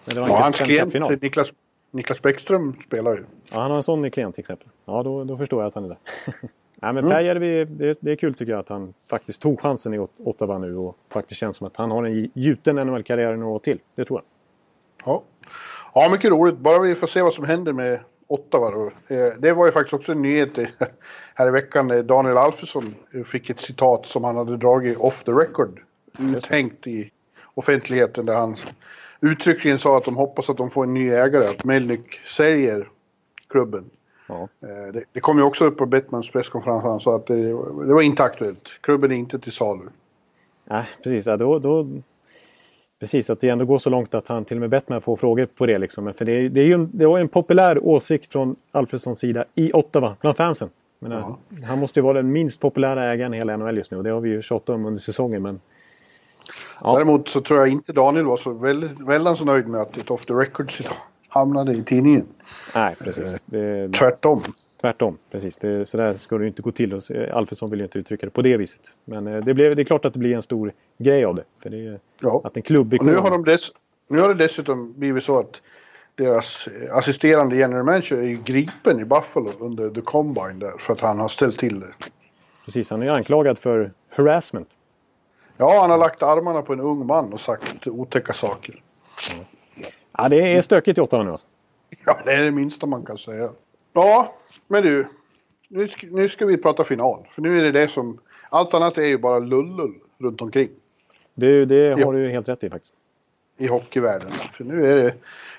[0.05, 1.53] Men det var ja, hans klient Niklas,
[1.91, 3.23] Niklas Bäckström spelar ju.
[3.51, 4.67] Ja, han har en sån klient till exempel.
[4.85, 5.97] Ja, då, då förstår jag att han är där.
[6.81, 7.09] Nej, men mm.
[7.09, 10.77] Pääjärvi, det, det är kul tycker jag att han faktiskt tog chansen i Ottawa nu
[10.77, 13.79] och faktiskt känns som att han har en gjuten NHL-karriär några år till.
[13.95, 14.25] Det tror jag.
[15.11, 15.23] Ja.
[15.93, 16.57] ja, mycket roligt.
[16.57, 18.85] Bara vi får se vad som händer med Ottawa då.
[18.85, 20.49] Eh, det var ju faktiskt också en nyhet
[21.33, 22.07] här i veckan.
[22.07, 25.79] Daniel Alfredsson fick ett citat som han hade dragit off the record.
[26.19, 27.11] Uthängt i
[27.53, 28.55] offentligheten där han
[29.21, 31.45] uttryckligen sa att de hoppas att de får en ny ägare.
[31.45, 32.89] Att Melnyk säljer
[33.49, 33.89] klubben.
[34.27, 34.47] Ja.
[34.61, 36.83] Eh, det, det, kom ju också upp på Bettmans presskonferens.
[36.83, 37.45] Han sa att det,
[37.85, 38.79] det, var inte aktuellt.
[38.81, 39.83] Klubben är inte till salu.
[40.65, 41.25] Nej, precis.
[41.25, 41.87] Ja, då, då,
[42.99, 45.45] precis, att det ändå går så långt att han till och med Bettman får frågor
[45.45, 45.77] på det.
[45.77, 46.13] Liksom.
[46.13, 49.73] För det, det, är ju en, det var en populär åsikt från Alfredssons sida i
[49.73, 50.69] Ottawa, bland fansen.
[50.99, 51.37] Men, ja.
[51.65, 54.09] Han måste ju vara den minst populära ägaren i hela NHL just nu och det
[54.09, 55.41] har vi ju tjatat om under säsongen.
[55.41, 55.59] Men,
[56.81, 56.93] ja.
[56.93, 60.11] Däremot så tror jag inte Daniel var så väldigt, väldigt så nöjd med att ett
[60.11, 60.71] off the record
[61.37, 62.25] hamnade i tidningen.
[62.75, 63.45] Nej, precis.
[63.45, 64.43] Det, tvärtom.
[64.81, 65.57] Tvärtom, precis.
[65.57, 67.01] Det, så där ska det inte gå till.
[67.33, 68.95] Alfredsson vill ju inte uttrycka det på det viset.
[69.05, 71.43] Men eh, det, blev, det är klart att det blir en stor grej av det.
[71.63, 72.41] För det ja.
[72.43, 73.69] att en klubb nu har, de dess,
[74.09, 75.61] nu har det dessutom blivit så att
[76.15, 80.99] deras assisterande general manager är ju gripen i Buffalo under the combine där för att
[80.99, 81.93] han har ställt till det.
[82.65, 84.69] Precis, han är anklagad för harassment.
[85.57, 88.83] Ja, han har lagt armarna på en ung man och sagt otäcka saker.
[89.29, 89.56] Ja.
[90.17, 91.47] Ja, det är stökigt i Ottawa nu alltså.
[92.05, 93.49] Ja, det är det minsta man kan säga.
[93.93, 94.35] Ja,
[94.67, 95.07] men du.
[95.69, 97.27] Nu ska, nu ska vi prata final.
[97.29, 98.19] För nu är det det som...
[98.49, 100.69] Allt annat är ju bara lullull runt omkring.
[101.33, 102.93] Det, det har du helt rätt i faktiskt.
[103.57, 104.31] I hockeyvärlden.
[104.31, 105.13] För nu är, det,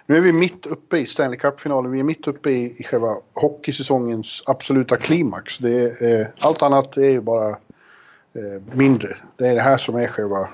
[0.07, 1.91] nu är vi mitt uppe i Stanley Cup-finalen.
[1.91, 5.59] Vi är mitt uppe i, i själva hockeysäsongens absoluta klimax.
[5.59, 9.09] Det är, eh, allt annat är ju bara eh, mindre.
[9.37, 10.49] Det är det här som är själva...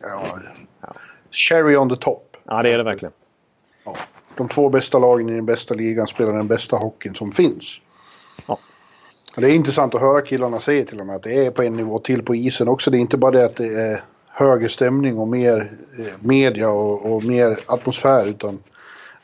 [0.00, 0.38] Ja,
[1.30, 2.36] cherry on the top.
[2.44, 3.12] Ja, det är det verkligen.
[3.94, 3.96] Ja.
[4.36, 7.80] De två bästa lagen i den bästa ligan spelar den bästa hockeyn som finns.
[8.46, 8.58] Ja.
[9.36, 11.76] Det är intressant att höra killarna säga till och med att det är på en
[11.76, 12.90] nivå till på isen också.
[12.90, 17.12] Det är inte bara det att det är högre stämning och mer eh, media och,
[17.12, 18.58] och, mer atmosfär utan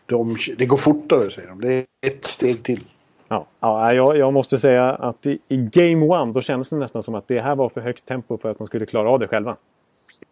[0.07, 1.61] de, det går fortare säger de.
[1.61, 2.85] Det är ett steg till.
[3.29, 7.03] Ja, ja jag, jag måste säga att i, i Game One då kändes det nästan
[7.03, 9.29] som att det här var för högt tempo för att de skulle klara av det
[9.29, 9.57] själva.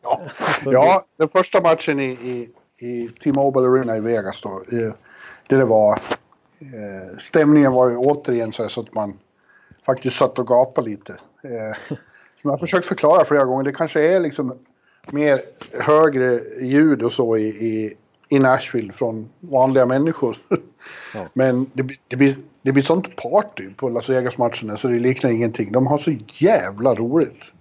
[0.02, 0.20] Ja,
[0.64, 2.48] ja den första matchen i, i
[2.82, 4.62] i T-Mobile Arena i Vegas då.
[4.68, 4.94] Det
[5.56, 6.00] det var.
[6.60, 9.18] Eh, stämningen var ju återigen så, så att man
[9.86, 11.12] faktiskt satt och gapade lite.
[11.42, 11.96] Eh, som
[12.42, 14.58] jag har försökt förklara flera gånger, det kanske är liksom
[15.10, 15.40] mer
[15.72, 17.96] högre ljud och så i, i,
[18.28, 20.36] i Nashville från vanliga människor.
[21.14, 21.26] Ja.
[21.32, 25.72] Men det, det, blir, det blir sånt party på Las Vegas-matcherna så det liknar ingenting.
[25.72, 27.52] De har så jävla roligt.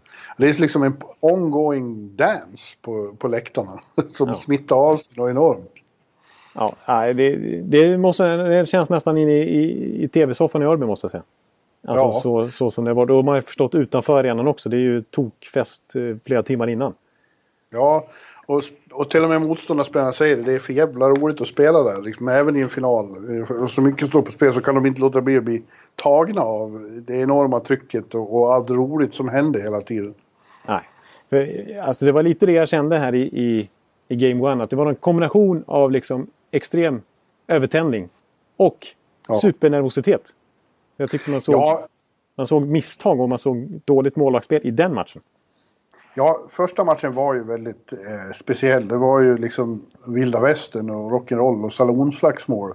[0.42, 4.36] Det är liksom en ongoing dance på, på läktarna som ja.
[4.36, 5.72] smittar av sig något enormt.
[6.54, 6.76] Ja,
[7.14, 11.12] det, det, måste, det känns nästan inne i, i, i tv-soffan i Örby måste jag
[11.12, 11.24] säga.
[11.88, 12.20] Alltså ja.
[12.22, 13.08] så, så som det var.
[13.08, 14.70] Har man förstått utanför arenan också.
[14.70, 16.94] Det är ju tokfest eh, flera timmar innan.
[17.70, 18.08] Ja,
[18.46, 20.44] och, och till och med motståndarspelarna säger det.
[20.44, 22.02] Det är för jävla roligt att spela där.
[22.02, 23.18] Liksom, även i en final.
[23.62, 25.64] Och så mycket står på spel så kan de inte låta bli att bli
[25.96, 30.14] tagna av det enorma trycket och, och allt roligt som händer hela tiden.
[30.68, 30.82] Nej,
[31.30, 31.48] för,
[31.80, 33.70] alltså det var lite det jag kände här i, i,
[34.08, 34.64] i Game One.
[34.64, 37.02] Att det var en kombination av liksom extrem
[37.48, 38.10] övertändning
[38.58, 38.88] och
[39.28, 39.40] ja.
[39.40, 40.22] supernervositet.
[40.98, 41.88] Jag tyckte man såg, ja.
[42.36, 45.22] man såg misstag och man såg dåligt målvaktsspel i den matchen.
[46.14, 48.88] Ja, första matchen var ju väldigt eh, speciell.
[48.88, 52.74] Det var ju liksom vilda västern och rock'n'roll och salonslagsmål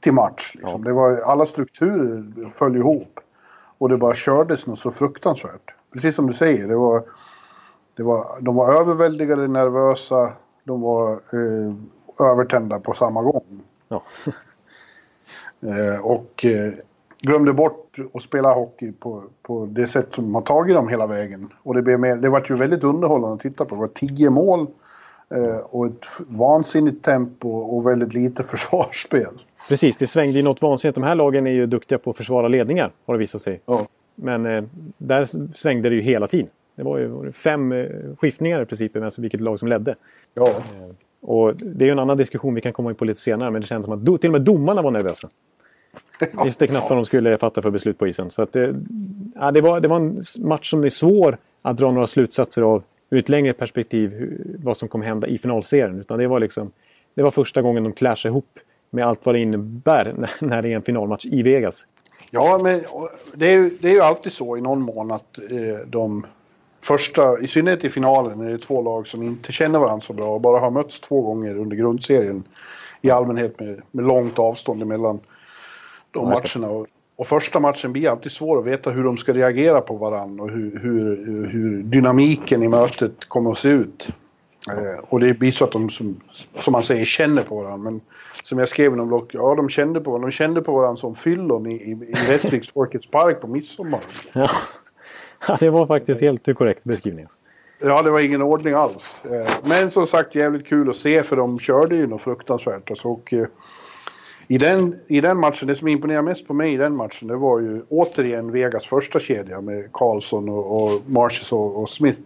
[0.00, 0.52] till match.
[0.54, 0.82] Liksom.
[0.82, 0.88] Ja.
[0.88, 3.20] Det var, alla strukturer föll ihop.
[3.78, 5.74] Och det bara kördes något så fruktansvärt.
[5.96, 7.02] Precis som du säger, det var,
[7.96, 10.32] det var, de var överväldigade, nervösa,
[10.64, 11.74] de var eh,
[12.26, 13.62] övertända på samma gång.
[13.88, 14.02] Ja.
[15.60, 16.72] eh, och eh,
[17.20, 21.52] glömde bort att spela hockey på, på det sätt som har tagit dem hela vägen.
[21.62, 23.74] Och det, blev mer, det var ju väldigt underhållande att titta på.
[23.74, 24.60] Det var tio mål
[25.30, 29.42] eh, och ett vansinnigt tempo och väldigt lite försvarsspel.
[29.68, 30.94] Precis, det svängde ju något vansinnigt.
[30.94, 33.60] De här lagen är ju duktiga på att försvara ledningar, har det visat sig.
[33.66, 33.86] Ja.
[34.16, 34.64] Men eh,
[34.98, 36.48] där svängde det ju hela tiden.
[36.76, 37.86] Det var ju fem eh,
[38.18, 39.94] skiftningar i princip, med vilket lag som ledde.
[40.34, 40.48] Ja.
[40.48, 43.50] Eh, och det är ju en annan diskussion vi kan komma in på lite senare,
[43.50, 45.28] men det känns som att do, till och med domarna var nervösa.
[46.44, 48.30] Visste knappt vad de skulle fatta för beslut på isen.
[48.30, 48.74] Så att det,
[49.34, 52.82] ja, det, var, det var en match som är svår att dra några slutsatser av
[53.10, 56.00] ur ett längre perspektiv hur, vad som kommer hända i finalserien.
[56.00, 56.72] Utan det var liksom
[57.14, 58.58] det var första gången de clashade ihop
[58.90, 61.86] med allt vad det innebär när, när det är en finalmatch i Vegas.
[62.30, 62.84] Ja, men
[63.34, 66.26] det är, det är ju alltid så i någon mån att eh, de
[66.80, 70.28] första, i synnerhet i finalen, är det två lag som inte känner varandra så bra
[70.28, 72.44] och bara har mötts två gånger under grundserien.
[73.00, 75.20] I allmänhet med, med långt avstånd emellan
[76.10, 76.68] de matcherna.
[76.68, 76.86] Och,
[77.16, 80.50] och, första matchen blir alltid svår att veta hur de ska reagera på varandra och
[80.50, 84.08] hur, hur, hur dynamiken i mötet kommer att se ut.
[84.68, 86.20] Eh, och det blir så att de, som,
[86.58, 87.90] som man säger, känner på varandra.
[87.90, 88.00] Men
[88.44, 90.28] som jag skrev i någon blogg, ja de kände på varandra.
[90.28, 94.00] De kände på varandra som fyllon i, i, i Rättviks Folkets Park på midsommar.
[94.32, 94.50] Ja.
[95.60, 97.26] det var faktiskt helt korrekt beskrivning.
[97.80, 99.20] Ja, det var ingen ordning alls.
[99.24, 102.90] Eh, men som sagt jävligt kul att se för de körde ju något fruktansvärt.
[102.90, 103.34] Alltså, och,
[104.48, 107.36] i den, I den matchen, det som imponerade mest på mig i den matchen, det
[107.36, 112.20] var ju återigen Vegas första kedja med Karlsson och, och Marches och, och, Smith.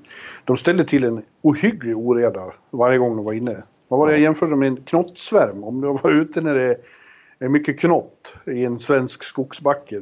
[0.44, 3.62] De ställde till en ohygglig oreda varje gång de var inne.
[3.88, 5.64] Vad var det jag jämförde med en knottsvärm?
[5.64, 6.76] Om de var ute när det
[7.38, 10.00] är mycket knott i en svensk skogsbacke.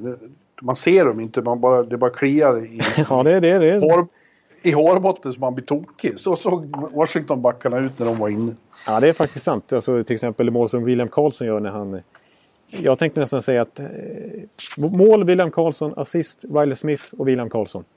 [0.63, 3.81] Man ser dem inte, man bara, det bara kliar i, ja, det, det, det.
[3.81, 4.07] Hår,
[4.63, 6.19] i hårbotten så man blir tokig.
[6.19, 8.55] Så såg Washington-backarna ut när de var inne.
[8.87, 9.73] Ja, det är faktiskt sant.
[9.73, 12.01] Alltså, till exempel det mål som William Karlsson gör när han...
[12.71, 13.79] Jag tänkte nästan säga att...
[13.79, 13.87] Eh,
[14.77, 17.85] mål William Karlsson, assist Riley Smith och William Karlsson.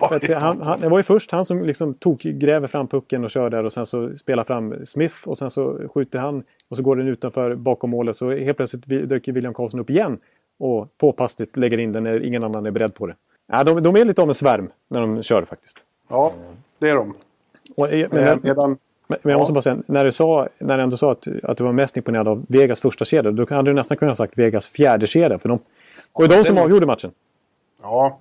[0.00, 0.38] Ja, ja.
[0.38, 3.50] Han, han, det var ju först han som liksom tog, gräver fram pucken och kör
[3.50, 6.96] där och sen så spelar fram Smith och sen så skjuter han och så går
[6.96, 10.18] den utanför bakom målet så helt plötsligt dyker William Karlsson upp igen
[10.58, 13.16] och påpassligt lägger in den när ingen annan är beredd på det.
[13.46, 15.78] Ja, de, de är lite av en svärm när de kör faktiskt.
[16.08, 16.32] Ja,
[16.78, 17.14] det är de.
[17.76, 20.96] Och, eh, men, Medan, men jag måste bara säga, när du, sa, när du ändå
[20.96, 23.96] sa att, att du var mest imponerad av Vegas första kedja, då hade du nästan
[23.96, 25.38] kunnat sagt Vegas fjärde kedja.
[25.38, 25.58] För de
[26.12, 27.10] var ja, de som avgjorde matchen.
[27.82, 28.18] Ja,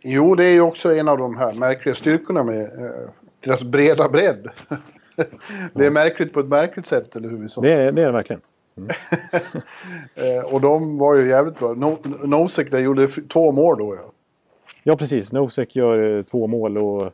[0.00, 4.08] jo det är ju också en av de här märkliga styrkorna med eh, deras breda
[4.08, 4.48] bredd.
[5.74, 7.60] det är märkligt på ett märkligt sätt, eller hur vi sa?
[7.60, 8.42] Det är det är verkligen.
[8.76, 8.90] Mm.
[10.38, 11.74] eh, och de var ju jävligt bra.
[11.74, 14.12] No, Nosek där gjorde två mål då ja.
[14.82, 17.12] Ja precis, Nosek gör eh, två mål och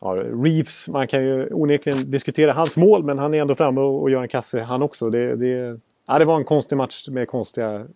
[0.00, 4.10] ja, Reeves, man kan ju onekligen diskutera hans mål men han är ändå framme och,
[4.10, 5.10] gör en kasse han också.
[5.10, 7.86] Det, det, ja, det var en konstig match med konstiga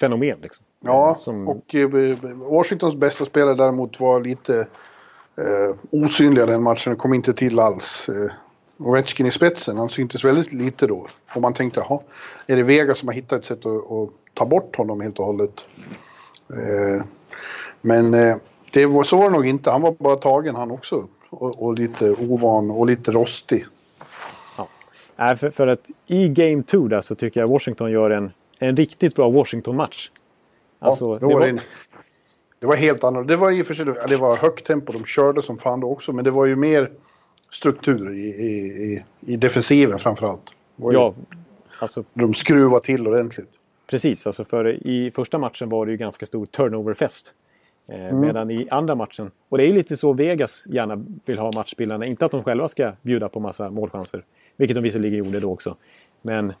[0.00, 0.38] fenomen.
[0.42, 0.64] Liksom.
[0.80, 1.48] Ja, Som...
[1.48, 1.88] och eh,
[2.34, 4.66] Washingtons bästa spelare däremot var lite
[5.36, 8.08] eh, osynliga den matchen, kom inte till alls.
[8.08, 8.32] Eh,
[8.78, 11.06] Ovechkin i spetsen, han syntes väldigt lite då.
[11.34, 12.00] Och man tänkte, jaha,
[12.46, 15.24] är det Vega som har hittat ett sätt att, att ta bort honom helt och
[15.24, 15.66] hållet?
[16.50, 17.04] Eh,
[17.80, 18.36] men eh,
[18.72, 19.70] det var, så var det nog inte.
[19.70, 21.08] Han var bara tagen han också.
[21.30, 23.66] Och, och lite ovan och lite rostig.
[25.16, 25.36] Ja.
[25.36, 29.14] för, för att i Game 2 där så tycker jag Washington gör en, en riktigt
[29.14, 30.10] bra Washington-match.
[30.78, 31.60] Alltså, ja, det var,
[32.58, 33.34] Det var helt annorlunda.
[33.34, 35.90] Det var i och för sig det var högt tempo, de körde som fan då
[35.90, 36.90] också, men det var ju mer
[37.50, 38.56] struktur i, i,
[38.92, 40.42] i, i defensiven framförallt.
[40.76, 41.14] Ja,
[41.78, 42.04] alltså...
[42.14, 43.48] De skruvade till ordentligt.
[43.86, 47.34] Precis, alltså för i första matchen var det ju ganska stor turnoverfest.
[47.90, 48.20] Eh, mm.
[48.20, 52.06] Medan i andra matchen, och det är ju lite så Vegas gärna vill ha matchbildarna,
[52.06, 54.24] inte att de själva ska bjuda på massa målchanser.
[54.56, 55.76] Vilket de visserligen gjorde då också.
[56.22, 56.52] Men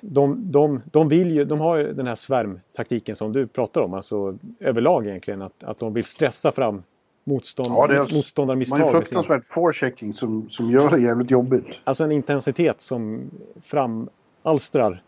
[0.00, 3.94] de, de, de, vill ju, de har ju den här svärmtaktiken som du pratar om,
[3.94, 5.42] alltså överlag egentligen.
[5.42, 6.82] Att, att de vill stressa fram
[7.24, 8.78] motstånd, ja, det är, motståndarmisstag.
[8.78, 11.80] Man har fruktansvärt forechecking som, som gör det jävligt jobbigt.
[11.84, 13.30] Alltså en intensitet som
[13.62, 15.02] framalstrar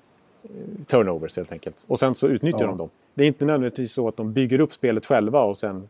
[0.87, 1.85] turnovers helt enkelt.
[1.87, 2.67] Och sen så utnyttjar ja.
[2.67, 2.91] de dem.
[3.15, 5.89] Det är inte nödvändigtvis så att de bygger upp spelet själva och sen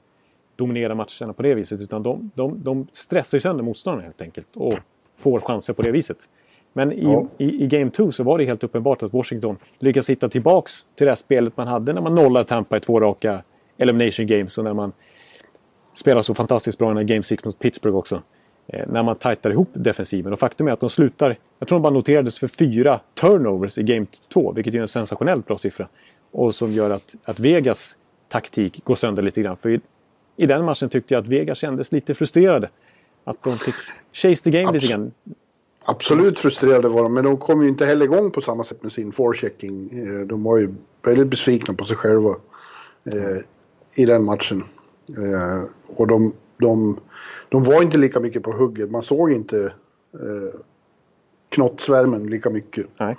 [0.57, 1.81] dominerar matcherna på det viset.
[1.81, 4.57] Utan de, de, de stressar sönder motståndarna helt enkelt.
[4.57, 4.75] Och
[5.17, 6.29] får chanser på det viset.
[6.73, 7.27] Men i, ja.
[7.39, 11.05] i, i Game 2 så var det helt uppenbart att Washington lyckas hitta tillbaks till
[11.05, 13.43] det här spelet man hade när man nollade Tampa i två raka
[13.77, 14.93] Elimination Games och när man
[15.93, 18.23] spelar så fantastiskt bra i Game 6 mot Pittsburgh också.
[18.67, 20.33] Eh, när man tajtar ihop defensiven.
[20.33, 23.83] Och faktum är att de slutar, jag tror de bara noterades för fyra turnovers i
[23.83, 25.89] Game 2, vilket är en sensationellt bra siffra.
[26.31, 27.97] Och som gör att, att Vegas
[28.29, 29.57] taktik går sönder lite grann.
[29.57, 29.81] För i,
[30.37, 32.69] i den matchen tyckte jag att Vegas kändes lite frustrerade.
[33.25, 33.75] Att de fick
[34.13, 35.13] chase the game Abs lite grann.
[35.85, 38.93] Absolut frustrerade var de, men de kom ju inte heller igång på samma sätt med
[38.93, 39.91] sin forechecking.
[39.93, 40.75] Eh, de var ju
[41.05, 42.31] väldigt besvikna på sig själva
[43.05, 43.45] eh,
[43.95, 44.65] i den matchen.
[45.09, 45.65] Eh,
[45.97, 46.33] och de,
[46.65, 47.01] de,
[47.49, 48.91] de var inte lika mycket på hugget.
[48.91, 49.65] Man såg inte
[50.15, 50.61] eh,
[51.49, 52.87] knottsvärmen lika mycket.
[52.99, 53.17] Nej,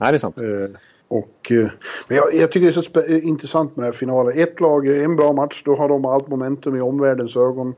[0.00, 0.38] Nej det är sant.
[0.38, 1.68] Eh, och, eh,
[2.08, 4.38] men jag, jag, tycker det är så intressant med den här finalen.
[4.38, 7.74] Ett lag, en bra match, då har de allt momentum i omvärldens ögon.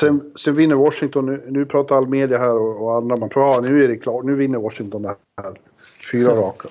[0.00, 3.62] Sen, sen vinner Washington, nu, nu pratar all media här och, och andra, man pratar,
[3.62, 5.54] nu är det klart, nu vinner Washington det här.
[6.12, 6.68] Fyra raka.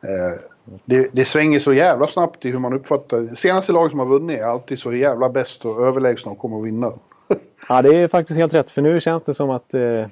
[0.00, 0.40] Eh,
[0.84, 3.36] det, det, svänger så jävla snabbt i hur man uppfattar det.
[3.36, 6.66] Senaste laget som har vunnit är alltid så jävla bäst och överlägsna och kommer att
[6.66, 6.86] vinna.
[7.68, 8.70] ja, det är faktiskt helt rätt.
[8.70, 10.06] För nu känns det som att eh,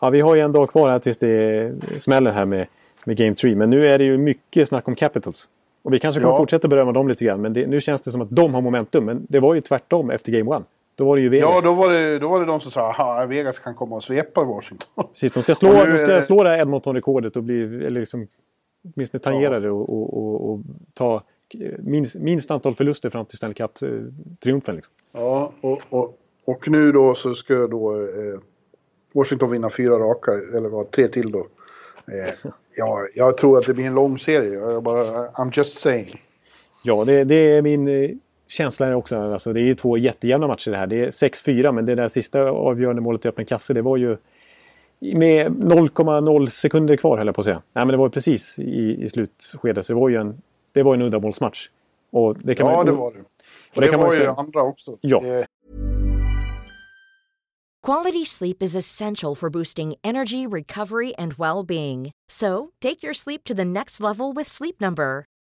[0.00, 2.66] ja, vi har ju en dag kvar här tills det smäller här med,
[3.04, 3.54] med Game 3.
[3.54, 5.48] Men nu är det ju mycket snack om Capitals.
[5.82, 6.38] Och vi kanske kommer ja.
[6.38, 7.40] fortsätta berömma dem lite grann.
[7.40, 9.04] Men det, nu känns det som att de har momentum.
[9.04, 10.62] Men det var ju tvärtom efter Game 1.
[10.94, 11.54] Då var det ju Vegas.
[11.54, 14.04] Ja, då var det, då var det de som sa att Vegas kan komma och
[14.04, 14.88] svepa Washington.
[15.12, 16.22] Precis, de ska slå, de ska det...
[16.22, 18.26] slå det här Edmonton-rekordet och bli, eller liksom,
[18.82, 20.60] åtminstone tangera det och, och, och, och,
[20.94, 21.22] ta
[21.78, 24.74] minst, minst antal förluster fram till Stanley Cup-triumfen.
[24.74, 24.94] Liksom.
[25.12, 25.82] Ja, och,
[26.44, 28.40] och, nu då så ska då eh,
[29.12, 31.38] Washington vinna fyra raka, eller vad, tre till då.
[31.38, 32.34] Eh,
[32.76, 34.52] ja, jag tror att det blir en lång serie.
[34.52, 36.20] Jag bara, I'm just saying.
[36.82, 38.10] Ja, det, det är min eh,
[38.48, 40.86] känsla är också, alltså det är ju två jättejämna matcher det här.
[40.86, 44.16] Det är 6-4 men det där sista avgörande målet i öppen kasse det var ju
[45.00, 47.62] med 0,0 sekunder kvar höll jag på att säga.
[47.72, 50.82] Nej men det var ju precis i, i slutskedet så det var ju en, det
[50.82, 51.68] var en uddamålsmatch.
[52.10, 53.18] Och det kan ja man, det var det.
[53.18, 53.24] Och
[53.74, 54.96] det, det kan var man ju säga, andra också.
[55.00, 55.20] Ja.
[55.20, 55.46] Det...
[57.86, 62.10] Quality sleep is essential for boosting energy, recovery and well-being.
[62.28, 65.24] So take your sleep to the next level with Sleep Number.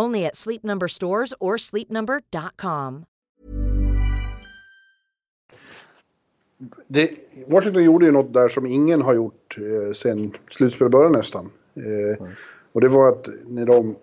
[0.00, 3.04] Only at Sleep Number stores or sleepnumber.com.
[6.86, 7.10] Det,
[7.46, 11.50] Washington gjorde ju något där som ingen har gjort eh, sen slutspelet började nästan.
[11.74, 12.32] Eh, mm.
[12.72, 13.96] Och det var att när de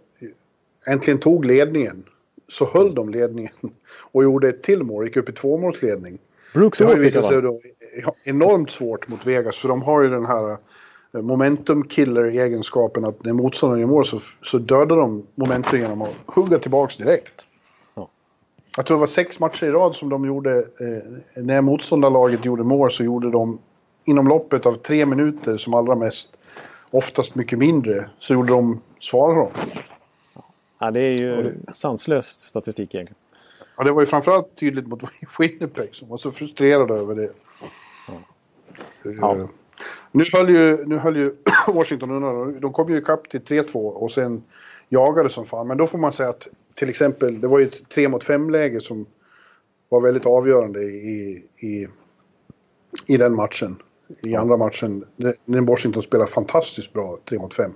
[0.88, 2.04] äntligen tog ledningen
[2.48, 3.54] så höll de ledningen
[4.12, 6.20] och gjorde ett till mål, gick upp i tvåmålsledning.
[6.54, 7.62] Brooks det har ju visat sig då
[8.24, 10.58] enormt svårt mot Vegas för de har ju den här
[11.12, 16.58] momentum killer-egenskapen att när motståndaren gör mål så, så dödar de momentum genom att hugga
[16.58, 17.46] tillbaks direkt.
[17.96, 18.10] Ja.
[18.76, 22.64] Jag tror det var sex matcher i rad som de gjorde, eh, när motståndarlaget gjorde
[22.64, 23.60] mål så gjorde de
[24.06, 26.30] inom loppet av tre minuter som allra mest,
[26.92, 29.50] oftast mycket mindre, så gjorde de, svarade de.
[30.80, 33.18] Ja, det är ju det, sanslöst statistik egentligen.
[33.78, 35.04] Ja, det var ju framförallt tydligt mot
[35.40, 37.30] Winnipeg som var så frustrerade över det.
[38.08, 38.14] Ja.
[39.04, 39.48] Ja.
[40.18, 41.36] Nu höll ju, nu höll ju
[41.68, 42.60] Washington undan.
[42.60, 44.44] De kom ju ikapp till 3-2 och sen
[44.90, 45.68] jagade som fan.
[45.68, 48.50] Men då får man säga att till exempel, det var ju ett 3 mot 5
[48.50, 49.06] läge som
[49.90, 51.88] var väldigt avgörande i, i,
[53.08, 53.76] i den matchen.
[54.24, 55.04] I andra matchen,
[55.46, 57.72] när Washington spelade fantastiskt bra 3 mot 5.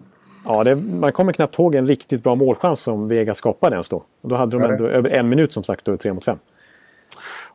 [0.46, 4.04] Ja, det, man kommer knappt ihåg en riktigt bra målchans som Vega skapade ens då.
[4.22, 6.38] Och då hade de ändå över en minut som sagt, då 3 mot 5.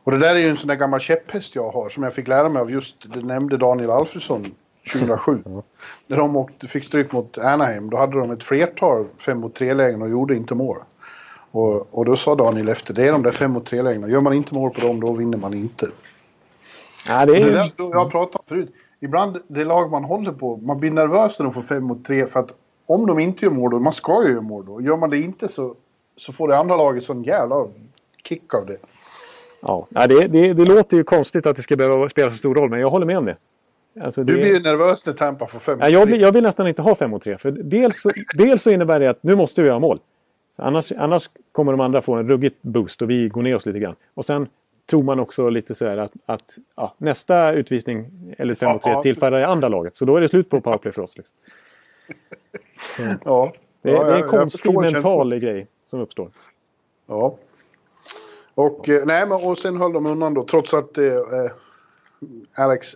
[0.03, 2.27] Och det där är ju en sån där gammal käpphäst jag har som jag fick
[2.27, 4.45] lära mig av just, det nämnde Daniel Alfredsson
[4.87, 5.43] 2007.
[6.07, 10.01] När de åkte, fick stryk mot Anaheim, då hade de ett flertal 5 mot 3-lägen
[10.01, 10.77] och gjorde inte mål.
[11.51, 14.33] Och, och då sa Daniel efter, det är de där 5 mot 3-lägena, gör man
[14.33, 15.87] inte mål på dem då vinner man inte.
[17.07, 20.31] Ja, det Det är, där, då jag pratat om förut, ibland det lag man håller
[20.31, 22.53] på, man blir nervös när de får 5 mot 3 för att
[22.85, 25.19] om de inte gör mål då, man ska ju göra mål då, gör man det
[25.19, 25.75] inte så,
[26.17, 27.67] så får det andra laget sån jävla
[28.23, 28.77] kick av det.
[29.61, 32.55] ja, ja, det, det, det låter ju konstigt att det ska behöva spela så stor
[32.55, 33.35] roll, men jag håller med om det.
[34.01, 36.43] Alltså, det Du blir ju nervös när Tampa får 5 Ja, jag, blir- jag vill
[36.43, 37.37] nästan inte ha 5 mot 3.
[37.37, 39.99] För dels, så- dels så innebär det att nu måste vi göra mål.
[40.55, 43.65] Så annars, annars kommer de andra få en ruggigt boost och vi går ner oss
[43.65, 43.95] lite grann.
[44.13, 44.47] Och sen
[44.89, 49.01] tror man också lite sådär att, att ja, nästa utvisning eller 5 mot 3 Ja,
[49.01, 49.95] tillfaller det andra laget.
[49.95, 51.17] Så då är det slut på powerplay för oss.
[51.17, 51.35] Liksom.
[53.25, 53.53] Ja.
[53.81, 54.91] Det, är- Ja, det är jag- en jag konstig mental
[55.31, 55.39] känslan.
[55.39, 56.29] grej som uppstår.
[57.07, 57.37] Ja.
[58.55, 61.51] Och, eh, nej, men, och sen höll de undan då, trots att eh, eh,
[62.63, 62.87] Alex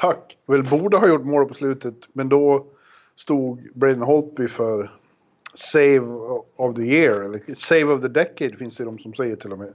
[0.00, 1.94] Tuck väl borde ha gjort mål på slutet.
[2.12, 2.66] Men då
[3.16, 4.90] stod Braden Holtby för
[5.54, 6.00] Save
[6.56, 9.58] of the year, eller Save of the decade finns det de som säger till och
[9.58, 9.72] med.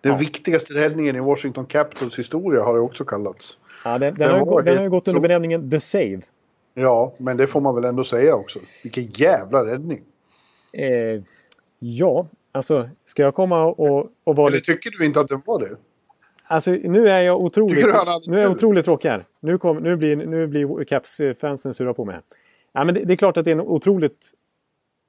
[0.00, 0.18] Den Ja.
[0.18, 3.56] viktigaste räddningen i Washington Capitals historia har det också kallats.
[3.84, 6.20] Ja, den, den, Den har, ju den har ju gått under benämningen The Save.
[6.74, 8.58] Ja, men det får man väl ändå säga också.
[8.82, 10.00] Vilken jävla räddning.
[10.72, 11.22] Eh,
[11.78, 15.60] ja, alltså ska jag komma och, och vara Eller tycker du inte att den var
[15.60, 15.76] det?
[16.44, 17.86] Alltså nu är jag otroligt,
[18.26, 19.24] nu är jag otroligt tråkig här.
[19.40, 22.16] Nu, kom, nu blir, nu blir Caps-fansen sura på mig.
[22.72, 24.30] Ja, men det, det är klart att det är en otroligt,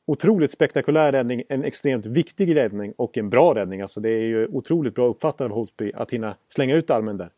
[0.05, 1.43] otroligt spektakulär räddning.
[1.49, 3.81] En extremt viktig räddning och en bra räddning.
[3.81, 7.29] Alltså det är ju otroligt bra uppfattat av Holtby att hinna slänga ut armen där.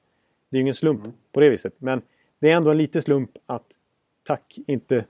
[0.49, 1.13] Det är ju ingen slump Mm.
[1.31, 1.73] på det viset.
[1.77, 2.01] Men
[2.39, 3.65] det är ändå en liten slump att
[4.27, 5.05] Tack inte...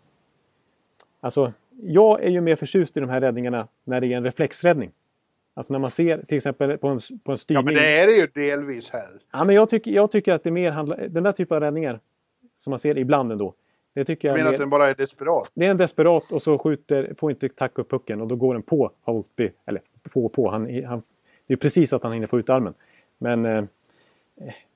[1.19, 4.91] Alltså, jag är ju mer förtjust i de här räddningarna när det är en reflexräddning.
[5.58, 7.62] Alltså när man ser till exempel på en, på en styrning.
[7.62, 9.10] Ja, men det är det ju delvis här.
[9.32, 11.08] Ja, men jag, tycker, jag tycker att det mer handlar...
[11.08, 11.99] Den där typen av räddningar
[12.56, 13.53] som man ser ibland ändå.
[13.93, 15.51] Det tycker Jag jag, menar mer, att den bara är desperat.
[15.53, 18.53] det är en desperat och så skjuter, får inte tacka upp pucken och då går
[18.53, 19.51] den på Holtby.
[19.66, 19.82] Eller
[20.14, 20.49] på på.
[20.49, 21.01] Han, han,
[21.47, 22.74] det är precis att han hinner få ut armen.
[23.18, 23.64] Men eh,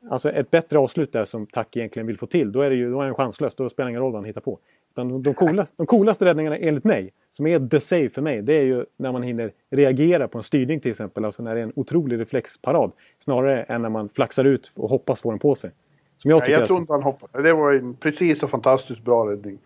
[0.09, 2.51] alltså ett bättre avslut där som Tack egentligen vill få till.
[2.51, 3.55] Då är, det ju, då är han chanslös.
[3.55, 4.59] Då spelar det ingen roll vad han hittar på.
[4.91, 8.53] Utan de, coolaste, de coolaste räddningarna enligt mig, som är the save för mig, det
[8.53, 11.25] är ju när man hinner reagera på en styrning till exempel.
[11.25, 12.91] Alltså när det är en otrolig reflexparad.
[13.19, 15.71] Snarare än när man flaxar ut och hoppas få den på sig.
[16.17, 17.43] Som jag Nej, jag att- tror inte han hoppade.
[17.43, 19.59] Det var en precis och fantastiskt bra räddning.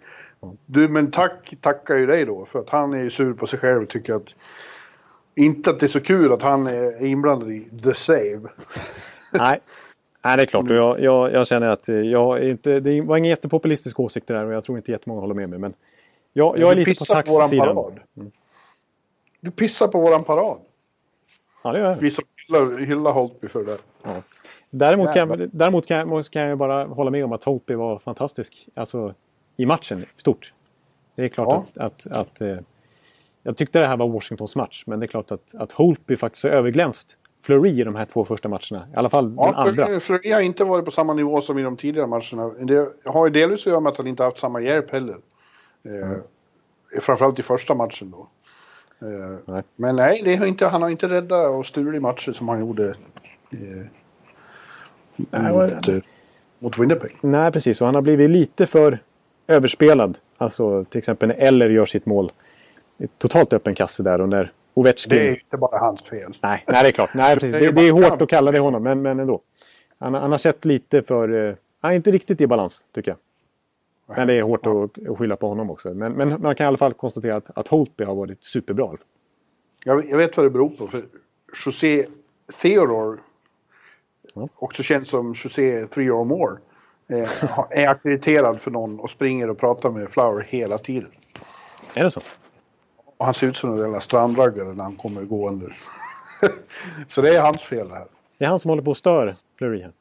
[0.65, 3.59] Du, men tack tackar ju dig då för att han är ju sur på sig
[3.59, 4.36] själv och tycker att
[5.36, 8.41] inte att det är så kul att han är inblandad i the save.
[9.34, 9.59] Nej.
[10.24, 10.69] Nej, det är klart.
[10.69, 14.28] Och jag, jag, jag känner att eh, jag är inte, det var ingen jättepopulistisk åsikt
[14.28, 15.59] det där och jag tror inte jättemånga håller med mig.
[15.59, 15.74] Men
[16.34, 17.65] jag, jag är Du lite på sida.
[17.65, 17.99] parad.
[19.41, 20.57] Du pissar på våran parad.
[21.63, 21.97] Ja, det gör jag.
[21.97, 24.21] Vi som hyllar, hyllar Holtby för det där.
[24.69, 27.99] Däremot, kan, jag- däremot kan, jag- kan jag bara hålla med om att Holtby var
[27.99, 29.13] fantastisk alltså,
[29.57, 30.53] i matchen stort.
[31.15, 31.84] Det är klart Ja.
[31.84, 32.07] att...
[32.07, 32.57] att, att eh,
[33.43, 36.43] jag tyckte det här var Washingtons match, men det är klart att, att Holtby faktiskt
[36.43, 38.87] har överglänst Fleury i de här två första matcherna.
[38.93, 39.85] I alla fall den Ja, andra.
[39.85, 42.49] för, för jag har inte varit på samma nivå som i de tidigare matcherna.
[42.49, 45.15] Det har ju delvis att göra med att han inte haft samma hjälp heller.
[45.83, 46.11] Eh,
[47.01, 48.27] Framförallt i första matchen då.
[49.07, 49.63] Eh, Nej.
[49.75, 52.93] Men nej, det har inte, han har inte räddat och stulit matcher som han gjorde
[53.51, 53.85] eh,
[55.51, 55.95] mot, eh,
[56.59, 57.17] mot Winnipeg.
[57.21, 57.81] Nej, precis.
[57.81, 58.99] Och han har blivit lite för
[59.47, 60.17] överspelad.
[60.37, 62.31] Alltså till exempel när Eller gör sitt mål.
[63.17, 65.09] Totalt öppen kasse där och när Ovechkin...
[65.09, 66.38] Det är inte bara hans fel.
[66.41, 67.09] Nej, nej, det är klart.
[67.13, 67.51] Nej, precis.
[67.53, 69.41] Det Det, är hårt att kalla det honom, men, men ändå.
[69.99, 71.47] Han, han har sett lite för...
[71.49, 73.17] eh, han är inte riktigt i balans, tycker jag.
[74.17, 75.93] Men det är hårt att, att skylla på honom också.
[75.93, 78.89] Men, men man kan i alla fall konstatera att, att Holtby har varit superbra.
[79.86, 80.88] Jag, jag vet vad det beror på.
[80.88, 81.01] För
[81.65, 82.05] José
[82.61, 83.17] Theodore,
[84.36, 84.49] Ja.
[84.55, 86.57] också känd som José Three or More,
[87.09, 87.30] eh,
[87.69, 91.09] är ackrediterad för någon och springer och pratar med Flower hela tiden.
[91.93, 92.21] Är det så?
[93.24, 95.76] Och han ser ut som en jävla strandraggare när han kommer gående.
[97.07, 98.05] Så det är hans fel det här.
[98.38, 99.91] Det är han som håller på och stör Fleury här.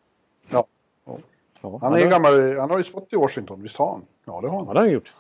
[0.49, 0.66] Ja.
[1.05, 4.03] Ja, Han, är ja, det- gammal, han har ju stått i Washington, visst har han?
[4.25, 4.66] Ja, det har Ja, han.
[4.75, 5.12] det har han gjort.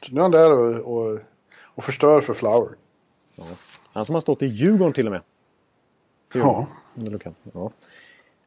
[0.00, 1.18] Så nu är han där och, och,
[1.62, 2.68] och förstör för Flower.
[3.92, 5.20] Han som har stått i Djurgården till och med.
[6.34, 6.66] Ja.
[6.94, 7.34] Du kan.
[7.52, 7.70] Ja.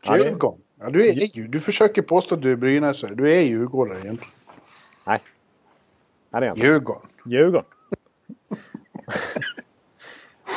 [0.03, 0.61] Ja, Djurgården.
[0.79, 3.15] Ja, du, är, ju- du försöker påstå att du är brynäsare.
[3.15, 4.33] Du är djurgårdare egentligen.
[5.03, 5.19] Nej.
[6.29, 6.57] Ja, det är han.
[6.59, 7.09] Djurgården.
[7.25, 7.65] Djurgården.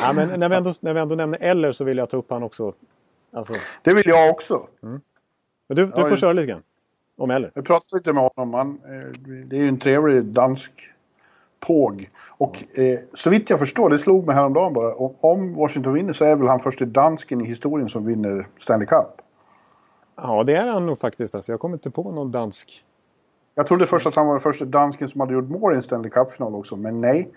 [0.03, 2.31] Ja, men när vi, ändå, när vi ändå nämner Eller så vill jag ta upp
[2.31, 2.73] han också.
[3.33, 4.67] Alltså, Det vill jag också.
[4.81, 5.01] men
[5.69, 6.63] du, du Ja, får ju- köra lite grann.
[7.17, 7.51] Om Eller.
[7.55, 8.55] Jag pratade lite med honom.
[8.55, 10.73] Han, eh, det är ju en trevlig dansk
[11.61, 12.11] Påg.
[12.29, 16.25] Och eh, så vitt jag förstår, det slog mig häromdagen bara, om Washington vinner så
[16.25, 19.07] är väl han första dansken i historien som vinner Stanley Cup.
[20.17, 21.35] Ja, det är han nog faktiskt.
[21.35, 22.85] Alltså, jag kommer inte på någon dansk.
[23.55, 25.83] Jag trodde först att han var den första dansken som hade gjort mål i en
[25.83, 27.29] Stanley Cup-final också, men nej.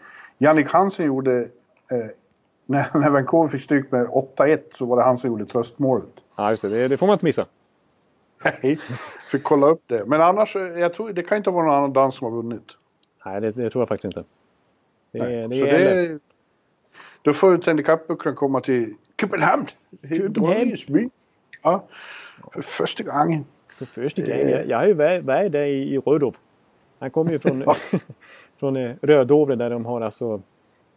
[0.44, 1.40] Jannik Hansen gjorde,
[1.92, 2.10] eh,
[2.66, 6.10] när, när Vancouver fick stryk med 8-1 så var det han som gjorde tröstmålet.
[6.36, 6.70] Ja, just det.
[6.70, 7.46] Det, det får man inte missa.
[8.44, 8.80] Nej,
[9.32, 10.06] fick kolla upp det.
[10.06, 12.78] Men annars, eh, jag tror, det kan inte vara någon annan dansk som har vunnit.
[13.26, 14.30] Nej, det, det tror jag faktiskt inte.
[15.12, 15.48] Det, Nej.
[15.48, 16.20] det så är det,
[17.22, 19.66] då får Stanley Cup-bucklan komma till Köpenhamn.
[20.10, 21.10] Köpenhamn.
[21.64, 21.86] Ja,
[22.52, 23.46] för första gången.
[23.78, 24.50] För första gången.
[24.50, 26.02] Jag, jag har ju varit, där i, i.
[27.00, 27.64] Han kommer ju från,
[28.60, 30.42] från eh, Rödovre där de har alltså...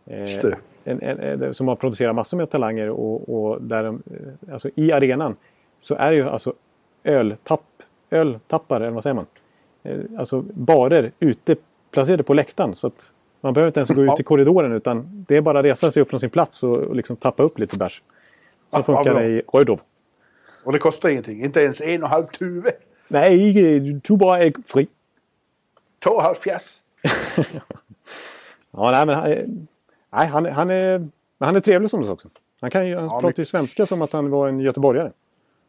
[0.07, 0.53] Eh,
[0.85, 4.71] en, en, en, som har producerat massor med talanger och, och där de, eh, alltså
[4.75, 5.37] i arenan
[5.79, 6.55] så är det ju alltså
[7.05, 9.27] öltapp, öltappare, eller vad säger man?
[9.83, 11.57] Eh, Alltså barer ute
[11.91, 14.17] placerade på läktaren så att man behöver inte ens gå ut Ja.
[14.21, 16.97] i korridoren utan det är bara att resa sig upp från sin plats och, och
[16.97, 18.03] liksom tappa upp lite bärs.
[18.71, 19.81] Så Ja, funkar det i Rödov.
[20.65, 21.45] Och det kostar ingenting.
[21.45, 22.71] Inte ens en och en halv tuve.
[23.09, 24.89] Nej, du bara ägg fri.
[26.05, 26.81] Två och halv fjärs.
[28.71, 29.47] Ja, nej, men han, är-
[30.13, 32.29] nej, han, han, är, men han är trevlig som du sa också.
[32.61, 35.13] Han, kan ju, han Ja, pratar ju svenska som att han var en göteborgare.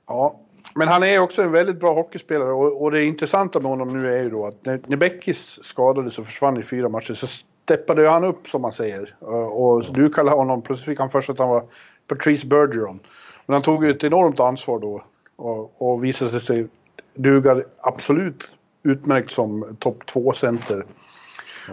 [0.08, 0.40] Ja,
[0.76, 4.14] men han är också en väldigt bra hockeyspelare och, och det intressanta med honom nu
[4.16, 8.10] är ju då att när, när Beckis skadades och försvann i fyra matcher så steppade
[8.10, 9.16] han upp som man säger.
[9.20, 11.64] Och, och du kallar honom, plötsligt fick han först att han var
[12.08, 13.00] Patrice Bergeron.
[13.46, 15.04] Men han tog ju ett enormt ansvar då
[15.36, 16.68] och, och visade sig
[17.14, 18.52] duga absolut
[18.84, 20.86] utmärkt som topp 2-center.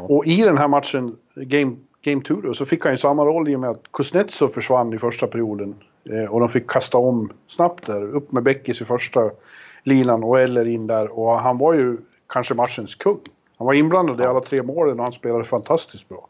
[0.00, 3.48] Och i den här matchen, Game, game 2 då, så fick han ju samma roll
[3.48, 5.74] i och med att Kuznetsov försvann i första perioden.
[6.10, 9.30] Eh, och de fick kasta om snabbt där, upp med Beckis i första
[9.82, 11.18] linan och Eller in där.
[11.18, 11.96] Och han var ju
[12.28, 13.18] kanske matchens kung.
[13.58, 16.28] Han var inblandad i alla tre målen och han spelade fantastiskt bra.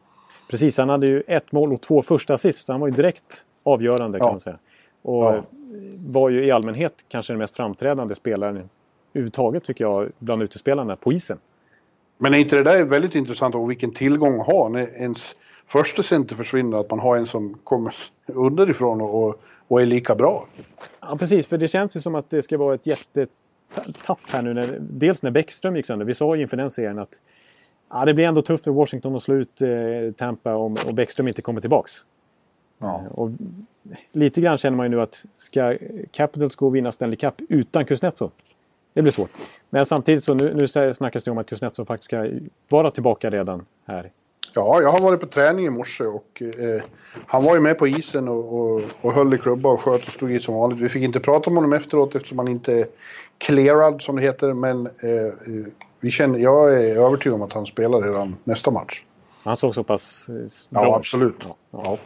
[0.50, 2.66] Precis, han hade ju ett mål och två första assist.
[2.66, 4.32] så Han var ju direkt avgörande kan Ja.
[4.32, 4.58] man säga.
[5.02, 5.42] Och Ja.
[6.06, 8.68] var ju i allmänhet kanske den mest framträdande spelaren
[9.14, 11.38] överhuvudtaget tycker jag bland utespelarna på isen.
[12.18, 15.36] Men är inte det där väldigt intressant och vilken tillgång att ha när ens
[15.66, 16.78] första center försvinner?
[16.78, 17.94] Att man har en som kommer
[18.26, 20.46] underifrån och, och, och är lika bra.
[21.00, 21.46] Ja, precis.
[21.46, 24.54] För det känns ju som att det ska vara ett jättetapp här nu.
[24.54, 26.06] När, dels när Bäckström gick sönder.
[26.06, 27.20] Vi sa ju inför den serien att
[27.90, 29.68] ja, det blir ändå tufft för Washington att slå ut eh,
[30.16, 31.92] Tampa om och Bäckström inte kommer tillbaks.
[32.78, 33.02] Ja.
[33.10, 33.30] Och
[34.12, 35.76] lite grann känner man ju nu att ska
[36.10, 38.30] Capitals gå och vinna Stanley Cup utan Kuznetsov?
[38.94, 39.30] Det blir svårt.
[39.70, 42.28] Men samtidigt så nu, nu snackas det om att Kuznetsov faktiskt ska
[42.70, 44.10] vara tillbaka redan här.
[44.54, 46.82] Ja, jag har varit på träning i morse och eh,
[47.26, 50.12] han var ju med på isen och, och, och höll i klubba och sköt och
[50.12, 50.80] stod i som vanligt.
[50.80, 52.86] Vi fick inte prata med honom efteråt eftersom han inte är
[53.38, 54.52] clearad som det heter.
[54.54, 59.02] Men eh, vi känner, jag är övertygad om att han spelar redan nästa match.
[59.44, 60.34] Han såg så pass eh,
[60.70, 60.94] bra Ja, ut.
[60.96, 61.44] absolut.
[61.70, 61.98] Ja.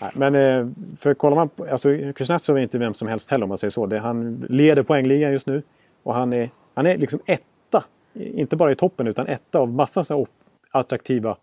[0.00, 0.68] Nej, Men eh,
[0.98, 3.70] för kollar man på, alltså Kuznetsov är inte vem som helst heller om man säger
[3.70, 3.86] så.
[3.86, 5.62] Det, han leder poängligan just nu.
[6.08, 7.84] Och han är, han är liksom etta,
[8.14, 10.26] inte bara i toppen utan etta av massa så
[10.70, 11.36] attraktiva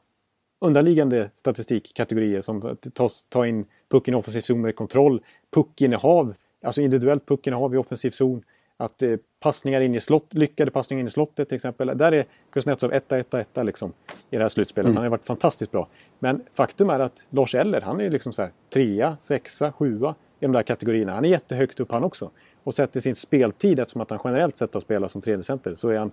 [0.62, 2.88] underliggande statistikkategorier som att
[3.30, 5.22] ta, in pucken i offensiv zon med kontroll,
[5.54, 8.44] puckinnehav, alltså individuellt puckinnehav i offensiv zon,
[8.78, 11.98] att eh, passningar in i slott, lyckade passningar in i slottet till exempel.
[11.98, 13.94] Där är Kuznetsov etta, etta, etta liksom
[14.30, 14.96] i det här slutspelet.
[14.96, 15.88] Han har varit fantastiskt bra.
[16.20, 20.46] Men faktum är att Lars Eller, han är liksom så här trea, sexa, sjua i
[20.46, 21.12] de där kategorierna.
[21.12, 22.32] Han är jättehögt upp han också.
[22.66, 25.76] Och sett i sin speltid, eftersom att han generellt sett har spelat som tredje center,
[25.76, 26.12] så är han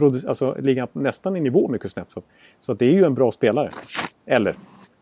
[0.28, 2.22] alltså, ligger han nästan i nivå med Kuznetsov.
[2.60, 3.70] Så att det är ju en bra spelare.
[4.26, 4.56] Eller.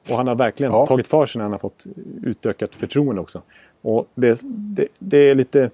[0.08, 0.86] Och han har verkligen Ja.
[0.86, 1.84] tagit för sig när han har fått
[2.22, 3.42] utökat förtroende också.
[3.82, 5.70] Och det, det, det är lite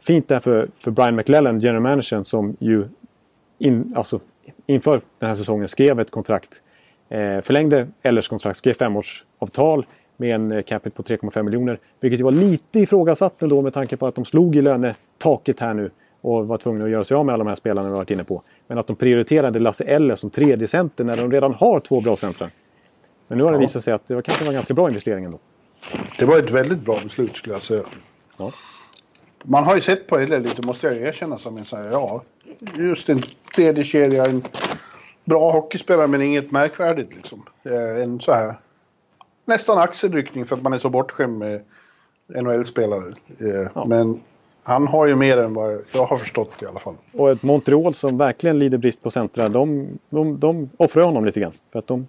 [0.00, 2.84] fint där för, för Brian McLellan, general managern, som ju
[3.58, 4.20] in, alltså,
[4.66, 6.62] inför den här säsongen skrev ett kontrakt.
[7.08, 9.86] Eh, förlängde Ellers kontrakt, skrev femårsavtal
[10.20, 11.78] med en eh, capita på 3,5 miljoner.
[12.00, 15.74] Vilket ju var lite ifrågasatt ändå med tanke på att de slog i lönetaket här
[15.74, 15.90] nu
[16.20, 18.24] och var tvungna att göra sig av med alla de här spelarna vi varit inne
[18.24, 18.42] på.
[18.66, 22.16] Men att de prioriterade Lasse Eller som tredje center när de redan har två bra
[22.16, 22.50] centrar.
[23.28, 23.60] Men nu har det Ja.
[23.60, 25.38] visat sig att det var kanske var en ganska bra investering ändå.
[26.18, 27.82] Det var ett väldigt bra beslut skulle jag säga.
[28.38, 28.52] Ja.
[29.44, 32.22] Man har ju sett på LA lite, måste jag erkänna, som en sån här, ja,
[32.76, 33.22] just en
[33.56, 34.42] tredje kedja, en
[35.24, 37.42] bra hockeyspelare men inget märkvärdigt liksom.
[37.62, 38.54] Eh, En så här,
[39.48, 41.62] nästan axelryckning för att man är så bortskämd med
[42.42, 43.14] NHL-spelare.
[43.40, 43.84] Eh, Ja.
[43.86, 44.20] Men
[44.62, 46.94] han har ju mer än vad jag har förstått i alla fall.
[47.12, 51.40] Och ett Montreal som verkligen lider brist på centra, de, de, de offrar honom lite
[51.40, 51.52] grann.
[51.72, 52.08] För att de,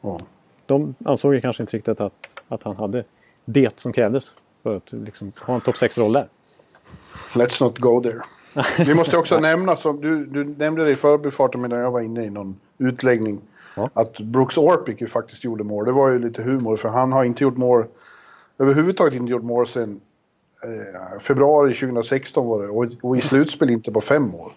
[0.00, 0.20] Ja.
[0.66, 3.04] de ansåg ju kanske inte riktigt att, att han hade
[3.44, 6.28] det som krävdes för att liksom, ha en topp 6-roll där.
[7.34, 8.20] Let's not go there.
[8.86, 12.24] Vi måste också nämna, som du, du nämnde det i förbifarten medan jag var inne
[12.24, 13.40] i någon utläggning.
[13.74, 13.90] Ja.
[13.94, 15.84] Att Brooks Orpik ju faktiskt gjorde mål.
[15.84, 17.84] Det var ju lite humor för han har inte gjort mål
[18.60, 20.00] överhuvudtaget inte gjort mål sedan
[20.64, 24.52] eh, februari 2016 var det och, och i slutspel inte på fem år.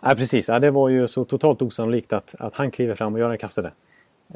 [0.00, 3.20] Nej precis, ja, det var ju så totalt osannolikt att, att han kliver fram och
[3.20, 3.72] gör en kastade.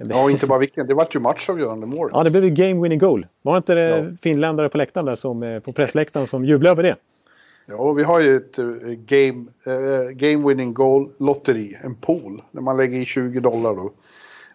[0.09, 0.89] Ja, och inte bara viktigt.
[0.89, 2.11] Det var ju matchavgörande mål.
[2.12, 3.27] Ja, det blev ju game winning goal.
[3.43, 4.16] Var inte det ja.
[4.23, 6.97] finländare på läktaren där som, eh, på pressläktaren som jublade över det?
[7.66, 12.61] Ja, vi har ju ett uh, game, uh, game winning goal lotteri, en pool, där
[12.61, 13.93] man lägger i 20 dollar då,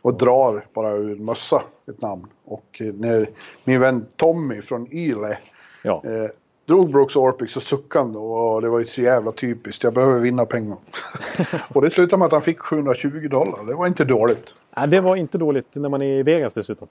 [0.05, 2.25] och drar bara ur mössa ett namn.
[2.45, 3.29] Och uh, när
[3.63, 5.37] min vän Tommy från Yle
[5.83, 6.03] ja.
[6.05, 6.29] uh,
[6.65, 9.83] drog Brooks Orpik så suckade han och det var ju så jävla typiskt.
[9.83, 10.77] Jag behöver vinna pengar.
[11.73, 13.65] och det slutade med att han fick 720 dollar.
[13.65, 14.53] Det var inte dåligt.
[14.77, 16.87] Nej, det var inte dåligt när man är i Vegas dessutom.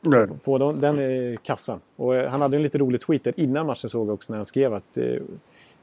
[0.00, 0.28] Nej.
[0.44, 1.80] På den, den kassan.
[1.96, 4.46] Och han hade en lite rolig tweet där innan matchen såg jag också när han
[4.46, 4.98] skrev att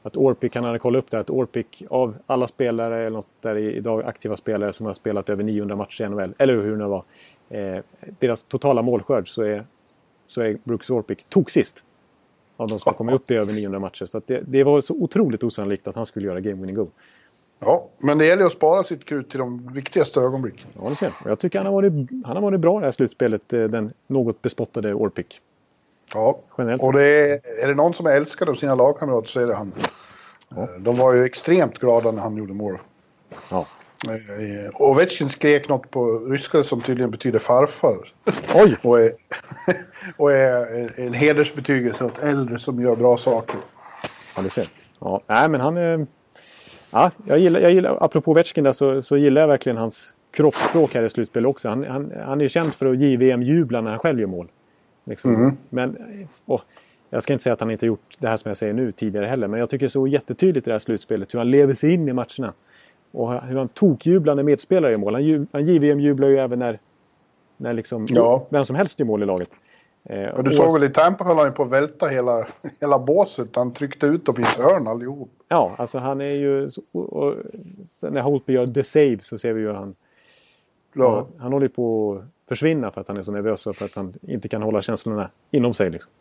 [0.02, 3.56] att Orpik, han hade kollat upp det, att Orpik av alla spelare eller något där
[3.56, 6.84] idag aktiva spelare som har spelat över 900 matcher i NHL, eller hur det nu
[6.84, 7.04] var,
[7.48, 7.82] eh,
[8.18, 9.64] deras totala målskörd så är,
[10.26, 11.84] så är Brooks Orpik tog sist
[12.56, 14.06] av de som har kommit upp i över 900 matcher.
[14.06, 16.88] Så det, det, var så otroligt osannolikt att han skulle göra game winning goal.
[17.58, 20.66] Ja, men det gäller att spara sitt krut till de viktigaste ögonblicken.
[20.74, 21.30] Ja, det ser jag.
[21.30, 21.92] Jag tycker han har varit,
[22.24, 25.40] han har varit bra i det här slutspelet, eh, den något bespottade Orpik.
[26.14, 29.40] Ja, Generellt och det är, är det någon som är älskad av sina lagkamrater så
[29.40, 29.72] är det han.
[30.48, 30.62] Ja.
[30.62, 32.78] Eh, de var ju extremt glada när han gjorde mål.
[33.50, 33.66] Ja.
[34.08, 38.12] Eh, Ovechkin skrek något på ryska som tydligen betyder farfar.
[38.54, 38.76] Oj!
[38.82, 39.10] och är,
[40.16, 43.60] och är en hedersbetygelse åt äldre som gör bra saker.
[44.36, 44.68] Ja, du ser.
[45.00, 46.06] Ja, nej men han är...
[46.90, 50.94] Ja, jag gillar, jag gillar, apropå Ovechkin där så, så gillar jag verkligen hans kroppsspråk
[50.94, 51.68] här i slutspelet också.
[51.68, 54.48] Han, han, han är känd för att JVM-jubla när han själv gör mål.
[55.10, 55.34] Liksom.
[55.34, 55.56] Mm.
[55.68, 55.96] Men,
[56.46, 56.60] åh,
[57.10, 59.26] jag ska inte säga att han inte gjort det här som jag säger nu tidigare
[59.26, 59.48] heller.
[59.48, 62.08] Men jag tycker det så jättetydligt i det här slutspelet hur han lever sig in
[62.08, 62.52] i matcherna.
[63.12, 65.14] Och hur han tokjublar när medspelare i mål.
[65.14, 66.78] Han, han JVM-jublar ju även när,
[67.56, 68.46] när liksom, ja.
[68.50, 69.50] vem som helst gör mål i laget.
[70.04, 72.46] Eh, och du såg väl i Tampa höll han på att välta hela,
[72.80, 73.56] hela båset.
[73.56, 75.30] Han tryckte ut dem i ett hörn allihop.
[75.48, 76.70] Ja, alltså han är ju...
[76.92, 77.34] Och, och,
[78.00, 79.94] när Holtby gör the save så ser vi ju han...
[80.92, 81.28] Ja.
[81.38, 84.14] Han, håller på att försvinna för att han är så nervös och för att han
[84.22, 85.90] inte kan hålla känslorna inom sig.
[85.90, 86.12] Liksom.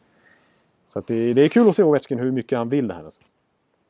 [0.94, 3.04] Så det, det, är kul att se Ovechkin hur mycket han vill det här.
[3.04, 3.22] Alltså.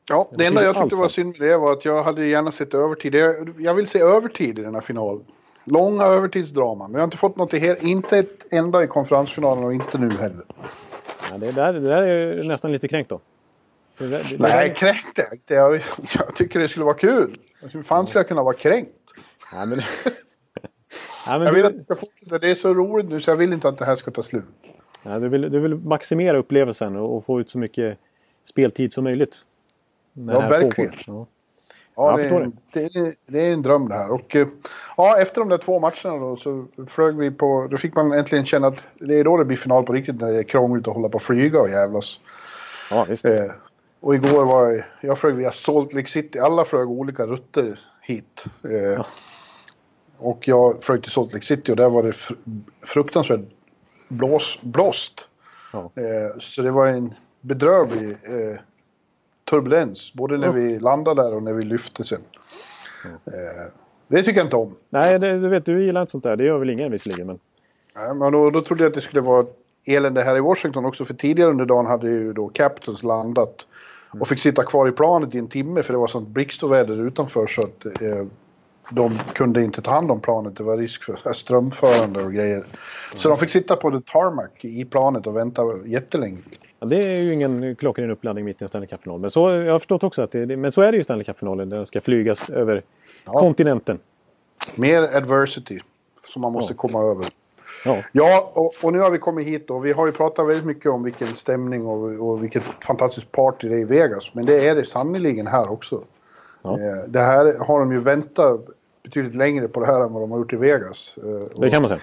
[0.08, 2.74] Ja, det enda jag tyckte var synd med det var att jag hade gärna sett
[2.74, 3.14] övertid.
[3.14, 5.24] Jag, jag vill se övertid i den här finalen.
[5.64, 6.92] Långa övertidsdraman.
[6.92, 10.44] Vi har inte fått något i inte ett enda i konferensfinalen och inte nu heller.
[11.30, 13.20] Ja, det, där, det där är nästan lite kränkt då.
[13.98, 14.74] Det, det, Nej, där...
[14.74, 15.54] kränkt är inte.
[15.54, 15.74] Jag,
[16.18, 17.38] jag tycker det skulle vara kul.
[17.60, 18.90] Hur fan skulle jag kunna vara kränkt?
[19.52, 19.78] Ja, men...
[21.26, 22.38] ja, men jag vill att det ska fortsätta.
[22.38, 24.44] Det är så roligt nu så jag vill inte att det här ska ta slut.
[25.02, 27.98] Ja, du, vill, du vill maximera upplevelsen och, och få ut så mycket
[28.44, 29.36] speltid som möjligt.
[30.12, 30.92] Ja, verkligen.
[31.06, 31.26] Ja.
[31.94, 34.10] Ja, det är, det, är, det, är, en dröm det här.
[34.10, 34.48] Och eh,
[34.96, 37.68] ja, efter de där två matcherna då så flög vi på...
[37.70, 40.32] Då fick man äntligen känna att det är då det blir final på riktigt när
[40.32, 42.20] det är krångligt att hålla på och flyga och jävlas.
[42.90, 43.24] Ja, visst.
[43.24, 43.50] Eh,
[44.00, 44.84] och igår var jag...
[45.00, 46.38] Jag flög via Salt Lake City.
[46.38, 48.44] Alla flög olika rutter hit.
[48.64, 49.06] Eh, ja.
[50.20, 52.12] Och jag flög till Salt Lake City och där var det
[52.82, 53.40] fruktansvärt
[54.08, 55.28] blås, blåst.
[55.72, 55.90] Ja.
[55.94, 58.58] Eh, så det var en bedrövlig eh,
[59.50, 62.20] turbulens, både när vi landade där och när vi lyfte sen.
[63.04, 63.32] Ja.
[63.32, 63.72] Eh,
[64.08, 64.76] det tycker jag inte om.
[64.90, 66.36] Nej, det, du vet, du gillar inte sånt där.
[66.36, 67.26] Det gör väl ingen visserligen.
[67.26, 67.38] Men...
[67.96, 69.46] Nej, men då, då trodde jag att det skulle vara
[69.86, 71.04] elände här i Washington också.
[71.04, 73.66] För tidigare under dagen hade ju då Capitals landat.
[74.20, 77.46] Och fick sitta kvar i planet i en timme för det var sånt blixtoväder utanför
[77.46, 78.26] så att eh,
[78.90, 80.56] de kunde inte ta hand om planet.
[80.56, 82.64] Det var risk för strömförande och grejer.
[83.14, 86.38] Så de fick sitta på the tarmac i planet och vänta jättelänge.
[86.78, 89.20] Ja, det är ju ingen klockren uppladdning mitt i en Stanley Cup-final.
[89.20, 91.68] Men så, jag har förstått också att det, men så är det ju Stanley Cup-finalen.
[91.68, 92.82] Den ska flygas över
[93.24, 93.32] ja.
[93.32, 93.98] kontinenten.
[94.74, 95.78] Mer adversity
[96.28, 96.76] som man måste ja.
[96.76, 97.26] komma över.
[97.84, 100.64] Ja, ja och, och, nu har vi kommit hit och vi har ju pratat väldigt
[100.64, 104.34] mycket om vilken stämning och, och vilket fantastiskt party det är i Vegas.
[104.34, 106.02] Men det är det sannerligen här också.
[106.62, 106.72] Ja.
[106.72, 108.60] Eh, det här har de ju väntat
[109.02, 111.18] betydligt längre på det här än vad de har gjort i Vegas.
[111.22, 112.00] Eh, det kan man säga.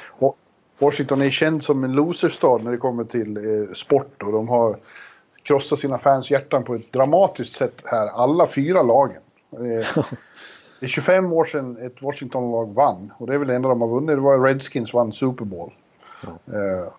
[0.80, 4.76] Washington är känd som en loserstad när det kommer till eh, sport och de har
[5.44, 9.22] krossat sina fans hjärtan på ett dramatiskt sätt här, alla fyra lagen.
[9.52, 9.60] Eh,
[10.80, 13.82] det är 25 år sedan ett Washington-lag vann och det är väl det enda de
[13.82, 14.08] har vunnit.
[14.08, 15.74] Det var Redskins vann Super Bowl.
[16.22, 16.40] Ja.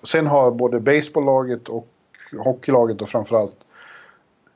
[0.02, 1.88] Sen har både baseballlaget och
[2.36, 3.56] hockeylaget och framförallt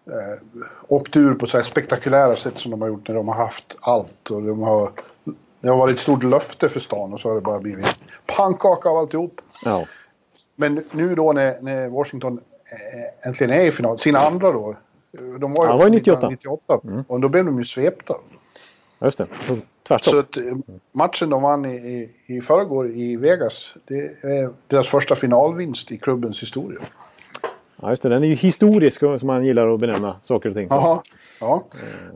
[0.06, 3.34] eh, åkt ur på så här spektakulära sätt som de har gjort när de har
[3.34, 4.30] haft allt.
[4.30, 4.90] Och de har
[5.62, 8.88] det har varit ett stort löfte för stan och så har det bara blivit pannkaka
[8.88, 9.40] av alltihop.
[9.64, 9.86] Ja.
[10.56, 14.76] Men nu då när, när Washington eh, äntligen är i final, sina andra då.
[15.40, 16.28] De var ju ja, var 98.
[16.28, 17.04] 98 mm.
[17.08, 18.14] och då blev de ju svepta.
[19.00, 19.26] Just det.
[19.88, 20.12] tvärstopp.
[20.12, 20.56] Så att eh,
[20.92, 25.98] matchen de vann i, i, i förrgår i Vegas, det är deras första finalvinst i
[25.98, 26.80] klubbens historia.
[27.82, 28.08] Ja, just det.
[28.08, 30.68] Den är ju historisk som man gillar att benämna saker och ting.
[30.70, 31.02] Aha,
[31.42, 31.64] Ja.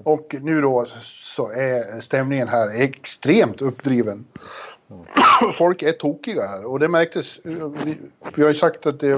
[0.05, 4.27] Och nu då så är stämningen här extremt uppdriven.
[5.59, 7.39] Folk är tokiga här och det märktes.
[7.45, 7.99] Vi,
[8.35, 9.11] vi har ju sagt att det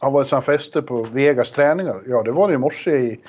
[0.00, 2.02] har varit sådana fester på Vegas träningar.
[2.06, 3.20] Ja, det var det i morse i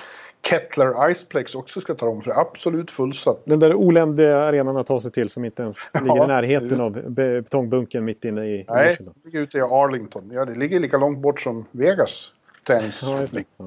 [0.49, 3.41] Kettler Iceplex också ska ta om för det är absolut fullsatt.
[3.45, 6.81] Den där oländiga arenan att ta sig till som inte ens ligger Ja, i närheten
[6.81, 9.13] av be- betongbunken mitt inne i Nej, Washington.
[9.17, 10.29] det ligger ute i Arlington.
[10.33, 12.31] Ja, det ligger lika långt bort som Vegas
[12.67, 13.45] träningsanläggning.
[13.57, 13.65] Ja.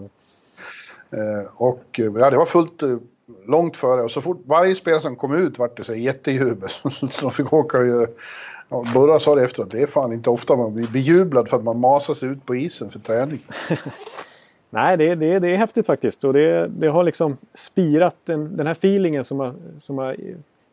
[1.11, 2.97] Eh, och eh, ja, det var fullt eh,
[3.47, 6.69] långt före och så fort varje spelare som kom ut vart det så jättejubel.
[7.11, 8.07] så de fick åka och göra-
[8.69, 11.65] ja, Burra sa det efteråt, det är fan inte ofta man blir bejublad för att
[11.65, 13.47] man masas ut på isen för träning.
[14.71, 16.25] Nej, det, det, det är häftigt faktiskt.
[16.25, 20.17] Och det, det har liksom spirat den, den här feelingen som har, som har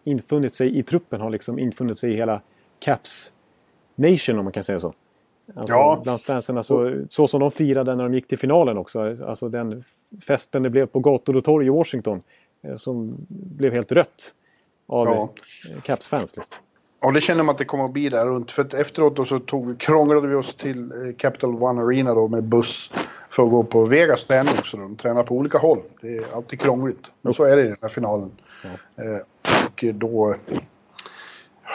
[0.03, 2.41] infunnit sig i truppen har liksom infunnit sig i hela
[2.79, 3.31] Caps
[3.95, 4.93] Nation om man kan säga så.
[5.55, 5.99] Alltså, Ja.
[6.03, 9.23] Bland fansen, alltså, så som de firade när de gick till finalen också.
[9.25, 9.83] Alltså den
[10.27, 12.21] festen det blev på gator och torg i Washington.
[12.61, 14.33] eh, Som blev helt rött
[14.87, 15.29] av Ja.
[15.75, 16.35] eh, Caps-fans.
[16.35, 16.53] Liksom.
[16.99, 18.51] Och det känner man att det kommer att bli där runt.
[18.51, 22.27] För att efteråt då så tog, krånglade vi oss till eh, Capital One Arena då
[22.27, 22.91] med buss
[23.29, 24.77] för att gå på Vegas träning också.
[24.77, 25.79] De tränar på olika håll.
[26.01, 27.11] Det är alltid krångligt.
[27.21, 28.31] Och så är det i den här finalen.
[28.95, 30.35] Eh, och då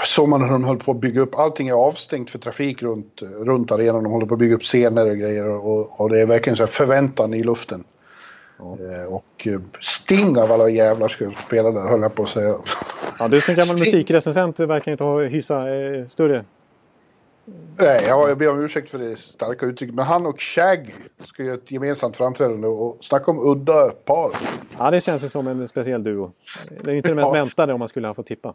[0.07, 1.39] såg man hur de höll på att bygga upp.
[1.39, 4.05] Allting är avstängt för trafik runt, runt arenan.
[4.05, 5.45] De håller på att bygga upp scener och grejer.
[5.45, 7.85] Och, och det är verkligen så förväntan i luften.
[8.61, 12.53] Eh, och eh, Sting av alla jävlar skulle spela där höll jag på att säga.
[13.19, 16.45] Ja, du som gammal musikrecensent verkar inte ha, hysa eh, större...
[17.79, 19.95] Nej, ja, jag ber om ursäkt för det starka uttrycket.
[19.95, 20.93] Men han och Shaggy
[21.25, 24.31] ska göra ett gemensamt framträdande och snacka om udda par.
[24.79, 26.33] Ja, det känns ju som en speciell duo.
[26.85, 27.33] Det är inte det mest Ja.
[27.33, 28.55] väntade om man skulle ha fått tippa.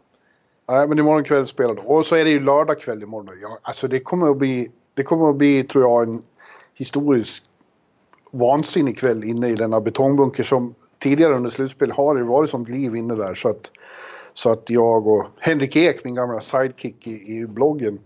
[0.68, 1.80] Nej, men imorgon kväll spelar de.
[1.86, 3.38] Och så är det ju lördag kväll imorgon.
[3.42, 6.22] Ja, alltså det kommer att bli, det kommer att bli, tror jag, en
[6.74, 7.44] historisk
[8.38, 12.96] vansinnig kväll inne i denna betongbunker som tidigare under slutspel har det varit sånt liv
[12.96, 13.70] inne där så att,
[14.34, 17.98] så att jag och Henrik Ek, min gamla sidekick i, i bloggen,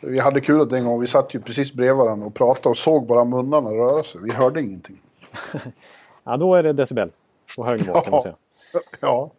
[0.00, 2.76] vi hade kul att en gång, vi satt ju precis bredvid varandra och pratade och
[2.76, 4.20] såg bara munnarna röra sig.
[4.24, 5.00] Vi hörde ingenting.
[6.24, 7.10] Ja, då är det decibel
[7.56, 8.34] på hög nivå kan man säga.
[9.00, 9.30] Ja.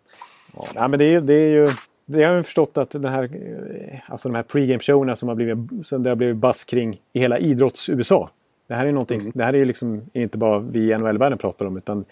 [0.54, 1.68] Ja, nej, men det är, det är ju...
[2.06, 5.86] Det har jag förstått att den här, eh, alltså de här pregame-showerna som har blivit,
[5.86, 8.30] som det har blivit buzz kring i hela idrotts-USA.
[8.72, 11.78] Det här är någonting, det här är liksom inte bara vi i NHL-världen pratar om
[11.78, 12.06] utan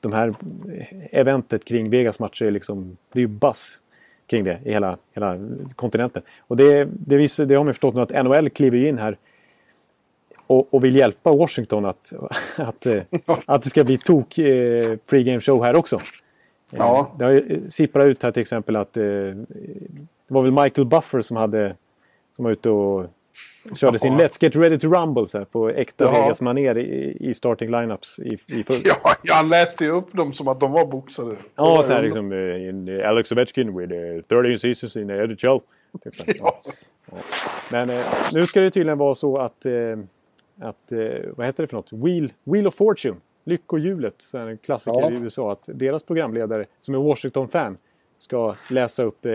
[0.00, 3.78] de här eh, eventet kring Vegas-matcher är liksom, det är ju buzz
[4.26, 5.38] kring det i hela, hela
[5.76, 6.22] kontinenten.
[6.40, 9.16] Och det, det, visar, det har man förstått nu att NHL kliver in här
[10.46, 12.12] och, och vill hjälpa Washington att,
[12.56, 13.02] att, eh,
[13.46, 15.98] att det ska bli tok eh, pregame show här också.
[16.70, 16.98] Ja.
[17.12, 19.36] Eh, Det har ju sipprat ut här till exempel att eh, det
[20.28, 21.76] var väl Michael Buffer som hade
[22.36, 23.06] som var ute och
[23.76, 24.14] körde sin.
[24.14, 26.12] Let's Get Ready to Rumble så här, på äkta Ja.
[26.12, 28.80] Vegas-manér i, i starting lineups i, i full.
[29.22, 31.34] Ja, han läste ju upp dem som att de var boxare.
[31.56, 35.14] Ja, så här liksom eh, in, eh, Alex Ovechkin with uh, 13 seasons in the
[35.26, 35.60] NHL.
[36.04, 36.14] Typ.
[36.38, 36.60] Ja.
[37.10, 37.16] Ja.
[37.70, 39.72] Men eh, nu ska det tydligen vara så att, eh,
[40.60, 41.92] att eh, vad heter det för något?
[41.92, 45.10] Wheel, Wheel of Fortune, Lyckohjulet, så en klassiker Ja.
[45.10, 45.52] i USA.
[45.52, 47.78] Att deras programledare som är Washington-fan
[48.18, 49.26] ska läsa upp...
[49.26, 49.32] Eh,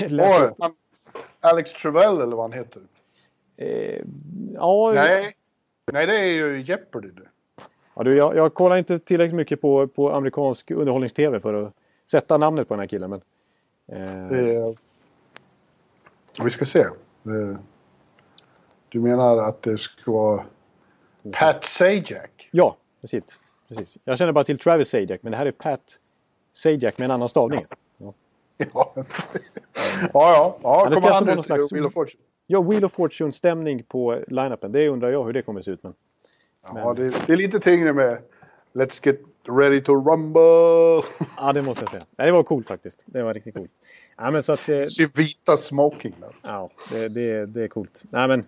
[0.08, 0.54] läsa upp
[1.40, 2.82] Alex Trevell eller vad han heter.
[3.56, 4.00] Eh,
[4.54, 5.36] ja, Nej,
[5.92, 7.10] nej det är ju Jeopardy
[7.94, 11.72] ja, du, jag, jag kollar inte tillräckligt mycket på, på amerikansk underhållnings-tv för att
[12.10, 13.10] sätta namnet på den här killen.
[13.10, 13.20] Men,
[14.32, 14.74] eh,
[16.44, 16.86] vi ska se.
[18.88, 20.44] Du menar att det ska vara
[21.32, 22.48] Pat Sajak?
[22.50, 23.24] Ja, precis.
[23.68, 23.98] precis.
[24.04, 25.98] Jag känner bara till Travis Sajak, men det här är Pat
[26.52, 27.60] Sajak med en annan stavning.
[27.98, 28.14] Ja.
[28.72, 28.92] ja,
[30.14, 30.58] ja.
[30.62, 32.22] ja Ja, kommer han ut i Wheel of Fortune?
[32.46, 34.72] Ja, Wheel of Fortune-stämning på line-upen.
[34.72, 35.82] Det undrar jag hur det kommer att se ut.
[35.82, 35.94] Men...
[36.62, 38.18] Ja, det, det är lite tyngre med
[38.72, 41.08] Let's get ready to rumble.
[41.36, 42.26] Ja, det måste jag säga.
[42.26, 43.02] Det var coolt faktiskt.
[43.06, 43.70] Det var riktigt coolt.
[44.16, 46.36] Ja, men så att, eh, Se vita smoking där.
[46.42, 48.02] ja, det, det, det är coolt.
[48.10, 48.44] Nej, men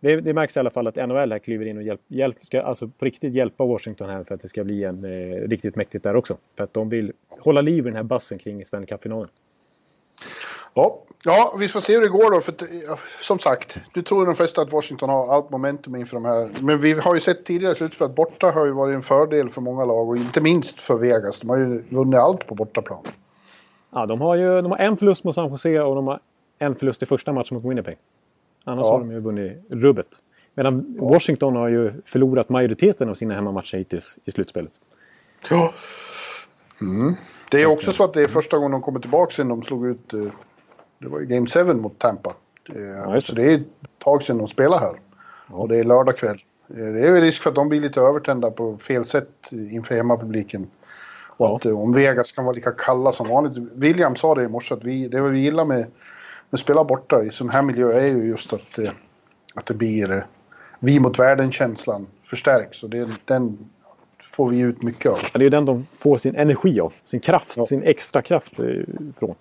[0.00, 2.62] det, det märks i alla fall att NHL här kliver in och hjälp, hjälp, ska
[2.62, 6.04] alltså på riktigt hjälpa Washington här för att det ska bli en eh, riktigt mäktigt
[6.04, 6.36] där också.
[6.56, 9.28] För att de vill hålla liv i den här bassen kring Stanley Cup-finalen.
[10.78, 12.40] Ja, ja, vi får se hur det går då.
[12.40, 12.54] För
[12.88, 16.50] ja, som sagt, du tror de flesta att Washington har allt momentum inför de här.
[16.60, 19.60] Men vi har ju sett tidigare slutspel att borta har ju varit en fördel för
[19.60, 21.40] många lag och inte minst för Vegas.
[21.40, 23.02] De har ju vunnit allt på bortaplan.
[23.90, 26.20] Ja, de har ju de har en förlust mot San Jose och de har
[26.58, 27.98] en förlust i första matchen mot Winnipeg.
[28.64, 28.90] Annars Ja.
[28.90, 30.08] har de ju vunnit rubbet.
[30.54, 34.72] Medan Washington har ju förlorat majoriteten av sina hemmamatcher hittills i slutspelet.
[35.50, 35.72] Ja.
[36.80, 37.14] Mm.
[37.50, 39.86] Det är också så att det är första gången de kommer tillbaka sen de slog
[39.86, 40.14] ut...
[40.98, 42.34] Det var ju Game 7 mot Tampa.
[42.68, 43.20] Eh, det.
[43.20, 43.62] Så det är ett
[43.98, 44.94] tag sedan de spelar här.
[45.50, 46.42] Och det är lördag kväll.
[46.70, 49.94] Eh, Det är väl risk för att de blir lite övertända på fel sätt inför
[49.94, 50.66] hemmapubliken.
[51.26, 51.56] Och Ja.
[51.56, 53.70] att eh, om Vegas kan vara lika kalla som vanligt.
[53.74, 55.86] William sa det i morse att vi, det vi gillar med, med
[56.50, 58.78] att spela borta i sån här miljö är ju just att,
[59.54, 60.26] att det blir
[60.80, 62.82] vi mot världen-känslan förstärks.
[62.82, 63.58] Och det, den
[64.34, 65.18] får vi ut mycket av.
[65.22, 66.92] Ja, Det är ju den de får sin energi av.
[67.04, 67.64] Sin kraft, Ja.
[67.64, 69.30] sin extra kraft från.
[69.30, 69.36] Eh,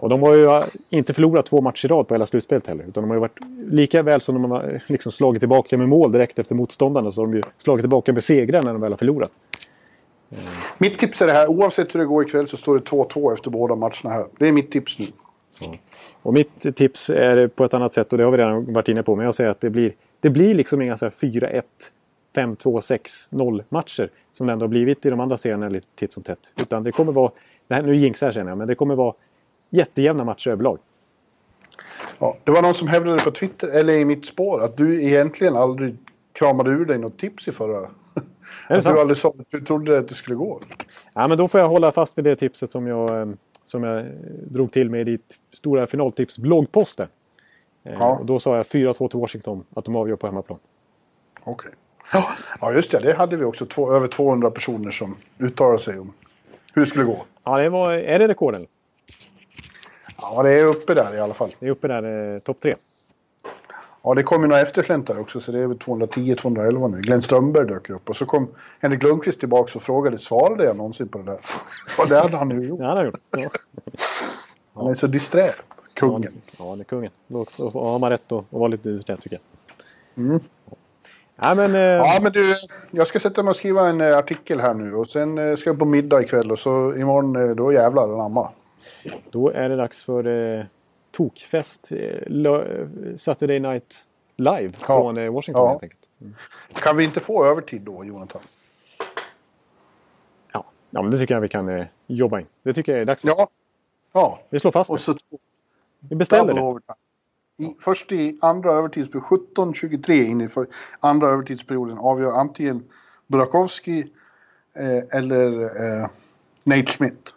[0.00, 2.84] Och de har ju eh, inte förlorat två matcher i rad på hela slutspelet heller.
[2.84, 5.88] Utan de har ju varit lika väl som de har eh, liksom slagit tillbaka med
[5.88, 8.92] mål direkt efter motståndarna så har de ju slagit tillbaka med segrar när de väl
[8.92, 9.30] har förlorat.
[10.78, 13.50] Mitt tips är det här, oavsett hur det går ikväll så står det 2-2 efter
[13.50, 14.24] båda matcherna här.
[14.38, 15.06] Det är mitt tips nu.
[16.22, 19.02] Och mitt tips är på ett annat sätt och det har vi redan varit inne
[19.02, 19.16] på.
[19.16, 21.62] Men jag säger att det blir, det blir liksom inga så här 4-1,
[22.36, 22.98] 5-2,
[23.32, 24.10] 6-0 matcher.
[24.32, 26.52] Som det ändå har blivit i de andra serierna lite titt som tätt.
[26.60, 27.30] Utan det kommer vara,
[27.68, 29.14] det här, nu jinxar jag känner jag, men det kommer vara
[29.76, 30.78] jättejämna matcher överlag.
[32.18, 35.56] Ja, det var någon som hävdade på Twitter, eller i mitt spår, att du egentligen
[35.56, 35.96] aldrig
[36.32, 37.88] kramade ur dig något tips i förra...
[38.68, 38.96] Att sant?
[38.96, 40.60] du aldrig sa att du trodde att det skulle gå.
[41.14, 43.26] Ja, men då får jag hålla fast vid det tipset som jag, eh,
[43.64, 44.06] som jag
[44.50, 47.08] drog till med i ditt stora finaltips bloggposten.
[47.84, 48.18] Eh, Ja.
[48.18, 50.58] Och då sa jag 4-2 till Washington, att de avgör på hemmaplan.
[51.44, 51.70] Okej.
[52.12, 52.24] Ja,
[52.60, 52.98] ja, just det.
[52.98, 53.66] Det hade vi också.
[53.66, 56.12] Två, över 200 personer som uttalade sig om
[56.74, 57.24] hur det skulle gå.
[57.44, 58.66] Ja, det var, är det rekorden?
[60.30, 61.54] Ja, det är uppe där i alla fall.
[61.58, 62.74] Det är uppe där, eh, topp tre.
[64.02, 67.00] Ja, det kom ju några eftersläntare också, så det är väl 210-211 nu.
[67.00, 68.08] Glenn Strömberg dök upp.
[68.08, 68.48] Och så kom
[68.80, 71.38] Henrik Lundqvist tillbaka och frågade, svarade jag någonsin på det där?
[71.98, 72.80] Och det hade han ju gjort.
[72.80, 73.20] Ja, han har gjort.
[73.30, 73.50] Ja.
[74.76, 75.50] Han är så disträ,
[75.94, 76.32] kungen.
[76.58, 77.10] Ja, det är kungen.
[77.26, 79.38] Då har man rätt att att vara lite disträ tycker
[80.14, 80.24] jag.
[80.24, 80.40] Mm.
[81.36, 82.54] Ja, men, eh, Ja, men du,
[82.90, 85.70] jag ska sätta mig och skriva en eh, artikel här nu och sen eh, ska
[85.70, 88.50] jag på middag ikväll och så imorgon, eh, då jävlar anamma.
[89.30, 90.26] Då är det dags för
[90.58, 90.64] eh,
[91.12, 91.92] tokfest.
[91.92, 94.04] Eh, Saturday Night
[94.36, 94.86] Live Ja.
[94.86, 95.70] från eh, Washington Ja.
[95.70, 96.08] helt enkelt.
[96.74, 98.42] Kan vi inte få övertid då, Jonathan?
[100.52, 100.64] Ja.
[100.90, 102.46] ja, men det tycker jag vi kan eh, jobba in.
[102.62, 103.28] Det tycker jag är dags för.
[103.28, 103.48] Ja.
[104.12, 104.92] Ja, Vi slår fast det.
[104.92, 105.38] och så två
[105.98, 106.94] Vi beställer det.
[107.64, 110.66] I, först i andra övertidsperioden, 17-23 in i för,
[111.00, 112.84] andra övertidsperioden avgör antingen
[113.26, 113.98] Burakovsky
[114.76, 116.08] eh, eller eh,
[116.64, 117.33] Nate Schmidt.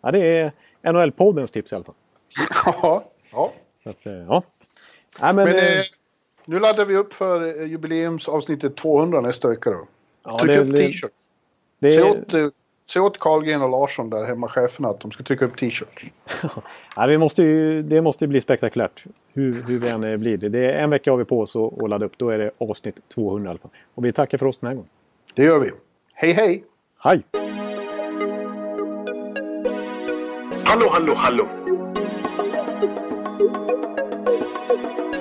[0.00, 0.08] Ja.
[0.08, 1.94] ja, det är NHL-poddens tips i alla fall.
[2.64, 3.52] Ja, ja.
[3.84, 4.42] Så att, eh, ja.
[5.20, 5.84] Nej, men, Men eh, eh,
[6.44, 9.88] nu laddar vi upp för eh, jubileumsavsnittet 200 nästa vecka då.
[10.24, 11.18] ja, Tryck det, upp t-shirts.
[11.78, 12.52] det, Se åt,
[12.86, 16.04] se åt Carlgren och Larsson där hemma, cheferna, att de ska trycka upp t-shirts.
[16.96, 19.04] ja, det, måste ju, det måste ju bli spektakulärt.
[19.32, 20.48] Hur, hur vi än blir det.
[20.48, 22.12] det är en vecka har vi på oss att ladda upp.
[22.16, 23.70] Då är det avsnitt 200 i alla fall.
[23.94, 24.90] Och vi tackar för oss den här gången.
[25.34, 25.70] Det gör vi.
[26.14, 26.64] Hej hej!
[26.98, 27.49] Hej!
[30.70, 31.48] Hallå, hallå, hallå.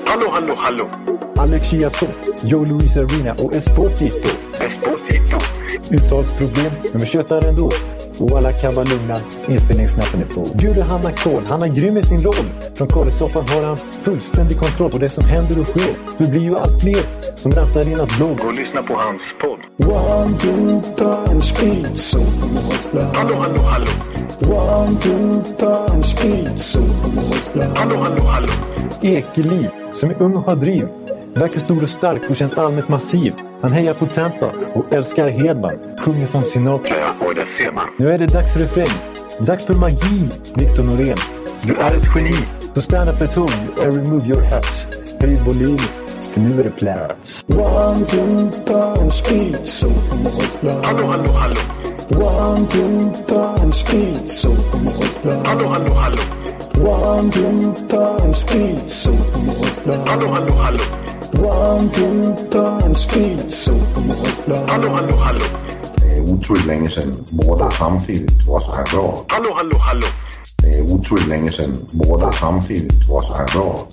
[0.05, 0.89] Hallå, hallå, hallå.
[1.37, 4.29] Alex Chiazot, Joe Luis Arena och Esposito.
[4.59, 5.37] Esposito.
[5.91, 7.71] Uttalsproblem, men vi tjötar ändå.
[8.19, 10.57] Och alla kan vara lugna, inspelningsknappen är på.
[10.57, 12.47] Bjuder Hanna Kohl, han är grym i sin roll.
[12.75, 15.95] Från Kållesoffan har han fullständig kontroll på det som händer och sker.
[16.17, 17.03] Det blir ju allt fler
[17.35, 18.37] som rattar Arenas blogg.
[18.37, 19.89] Gå och lyssna på hans podd.
[19.91, 22.19] One, two, three, speed, so
[23.13, 24.18] Hallå, hallå, hallå.
[24.41, 26.79] One, two, three, speed, so
[27.75, 28.47] Hallå, hallå, hallå.
[29.01, 30.87] Ekeliv, som är ung och har driv.
[31.33, 33.33] Verkar stor och stark och känns allmänt massiv.
[33.61, 35.79] Han hejar på Tampa och älskar Hedman.
[35.99, 36.95] Sjunger som Sinatra.
[36.99, 37.85] Ja, och där ser man.
[37.97, 38.99] Nu är det dags för refräng.
[39.39, 41.17] Dags för magi, Victor Norén.
[41.61, 42.37] Du är ett geni.
[42.75, 44.87] Så stand up at home and remove your hats.
[45.19, 45.77] Höj volym,
[46.31, 47.45] för nu är det plats.
[47.47, 49.87] One, two, three, speed, so
[50.83, 51.78] Hallå, hallå, hallå.
[52.11, 54.49] One, two, three, speed, so
[55.45, 56.21] Hallå, hallå, hallå.
[56.81, 59.11] One, two, three, speed, so
[60.07, 60.83] Hallå, hallå, hallå.
[61.33, 63.73] One, two, three, speed, so
[64.67, 65.45] Hallå, hallå, hallå.
[65.97, 69.25] Det är otroligt länge sedan båda samtidigt var så här bra.
[69.27, 70.07] Hallå, hallå, hallå.
[70.57, 73.87] Det är otroligt länge sedan båda samtidigt var så här bra.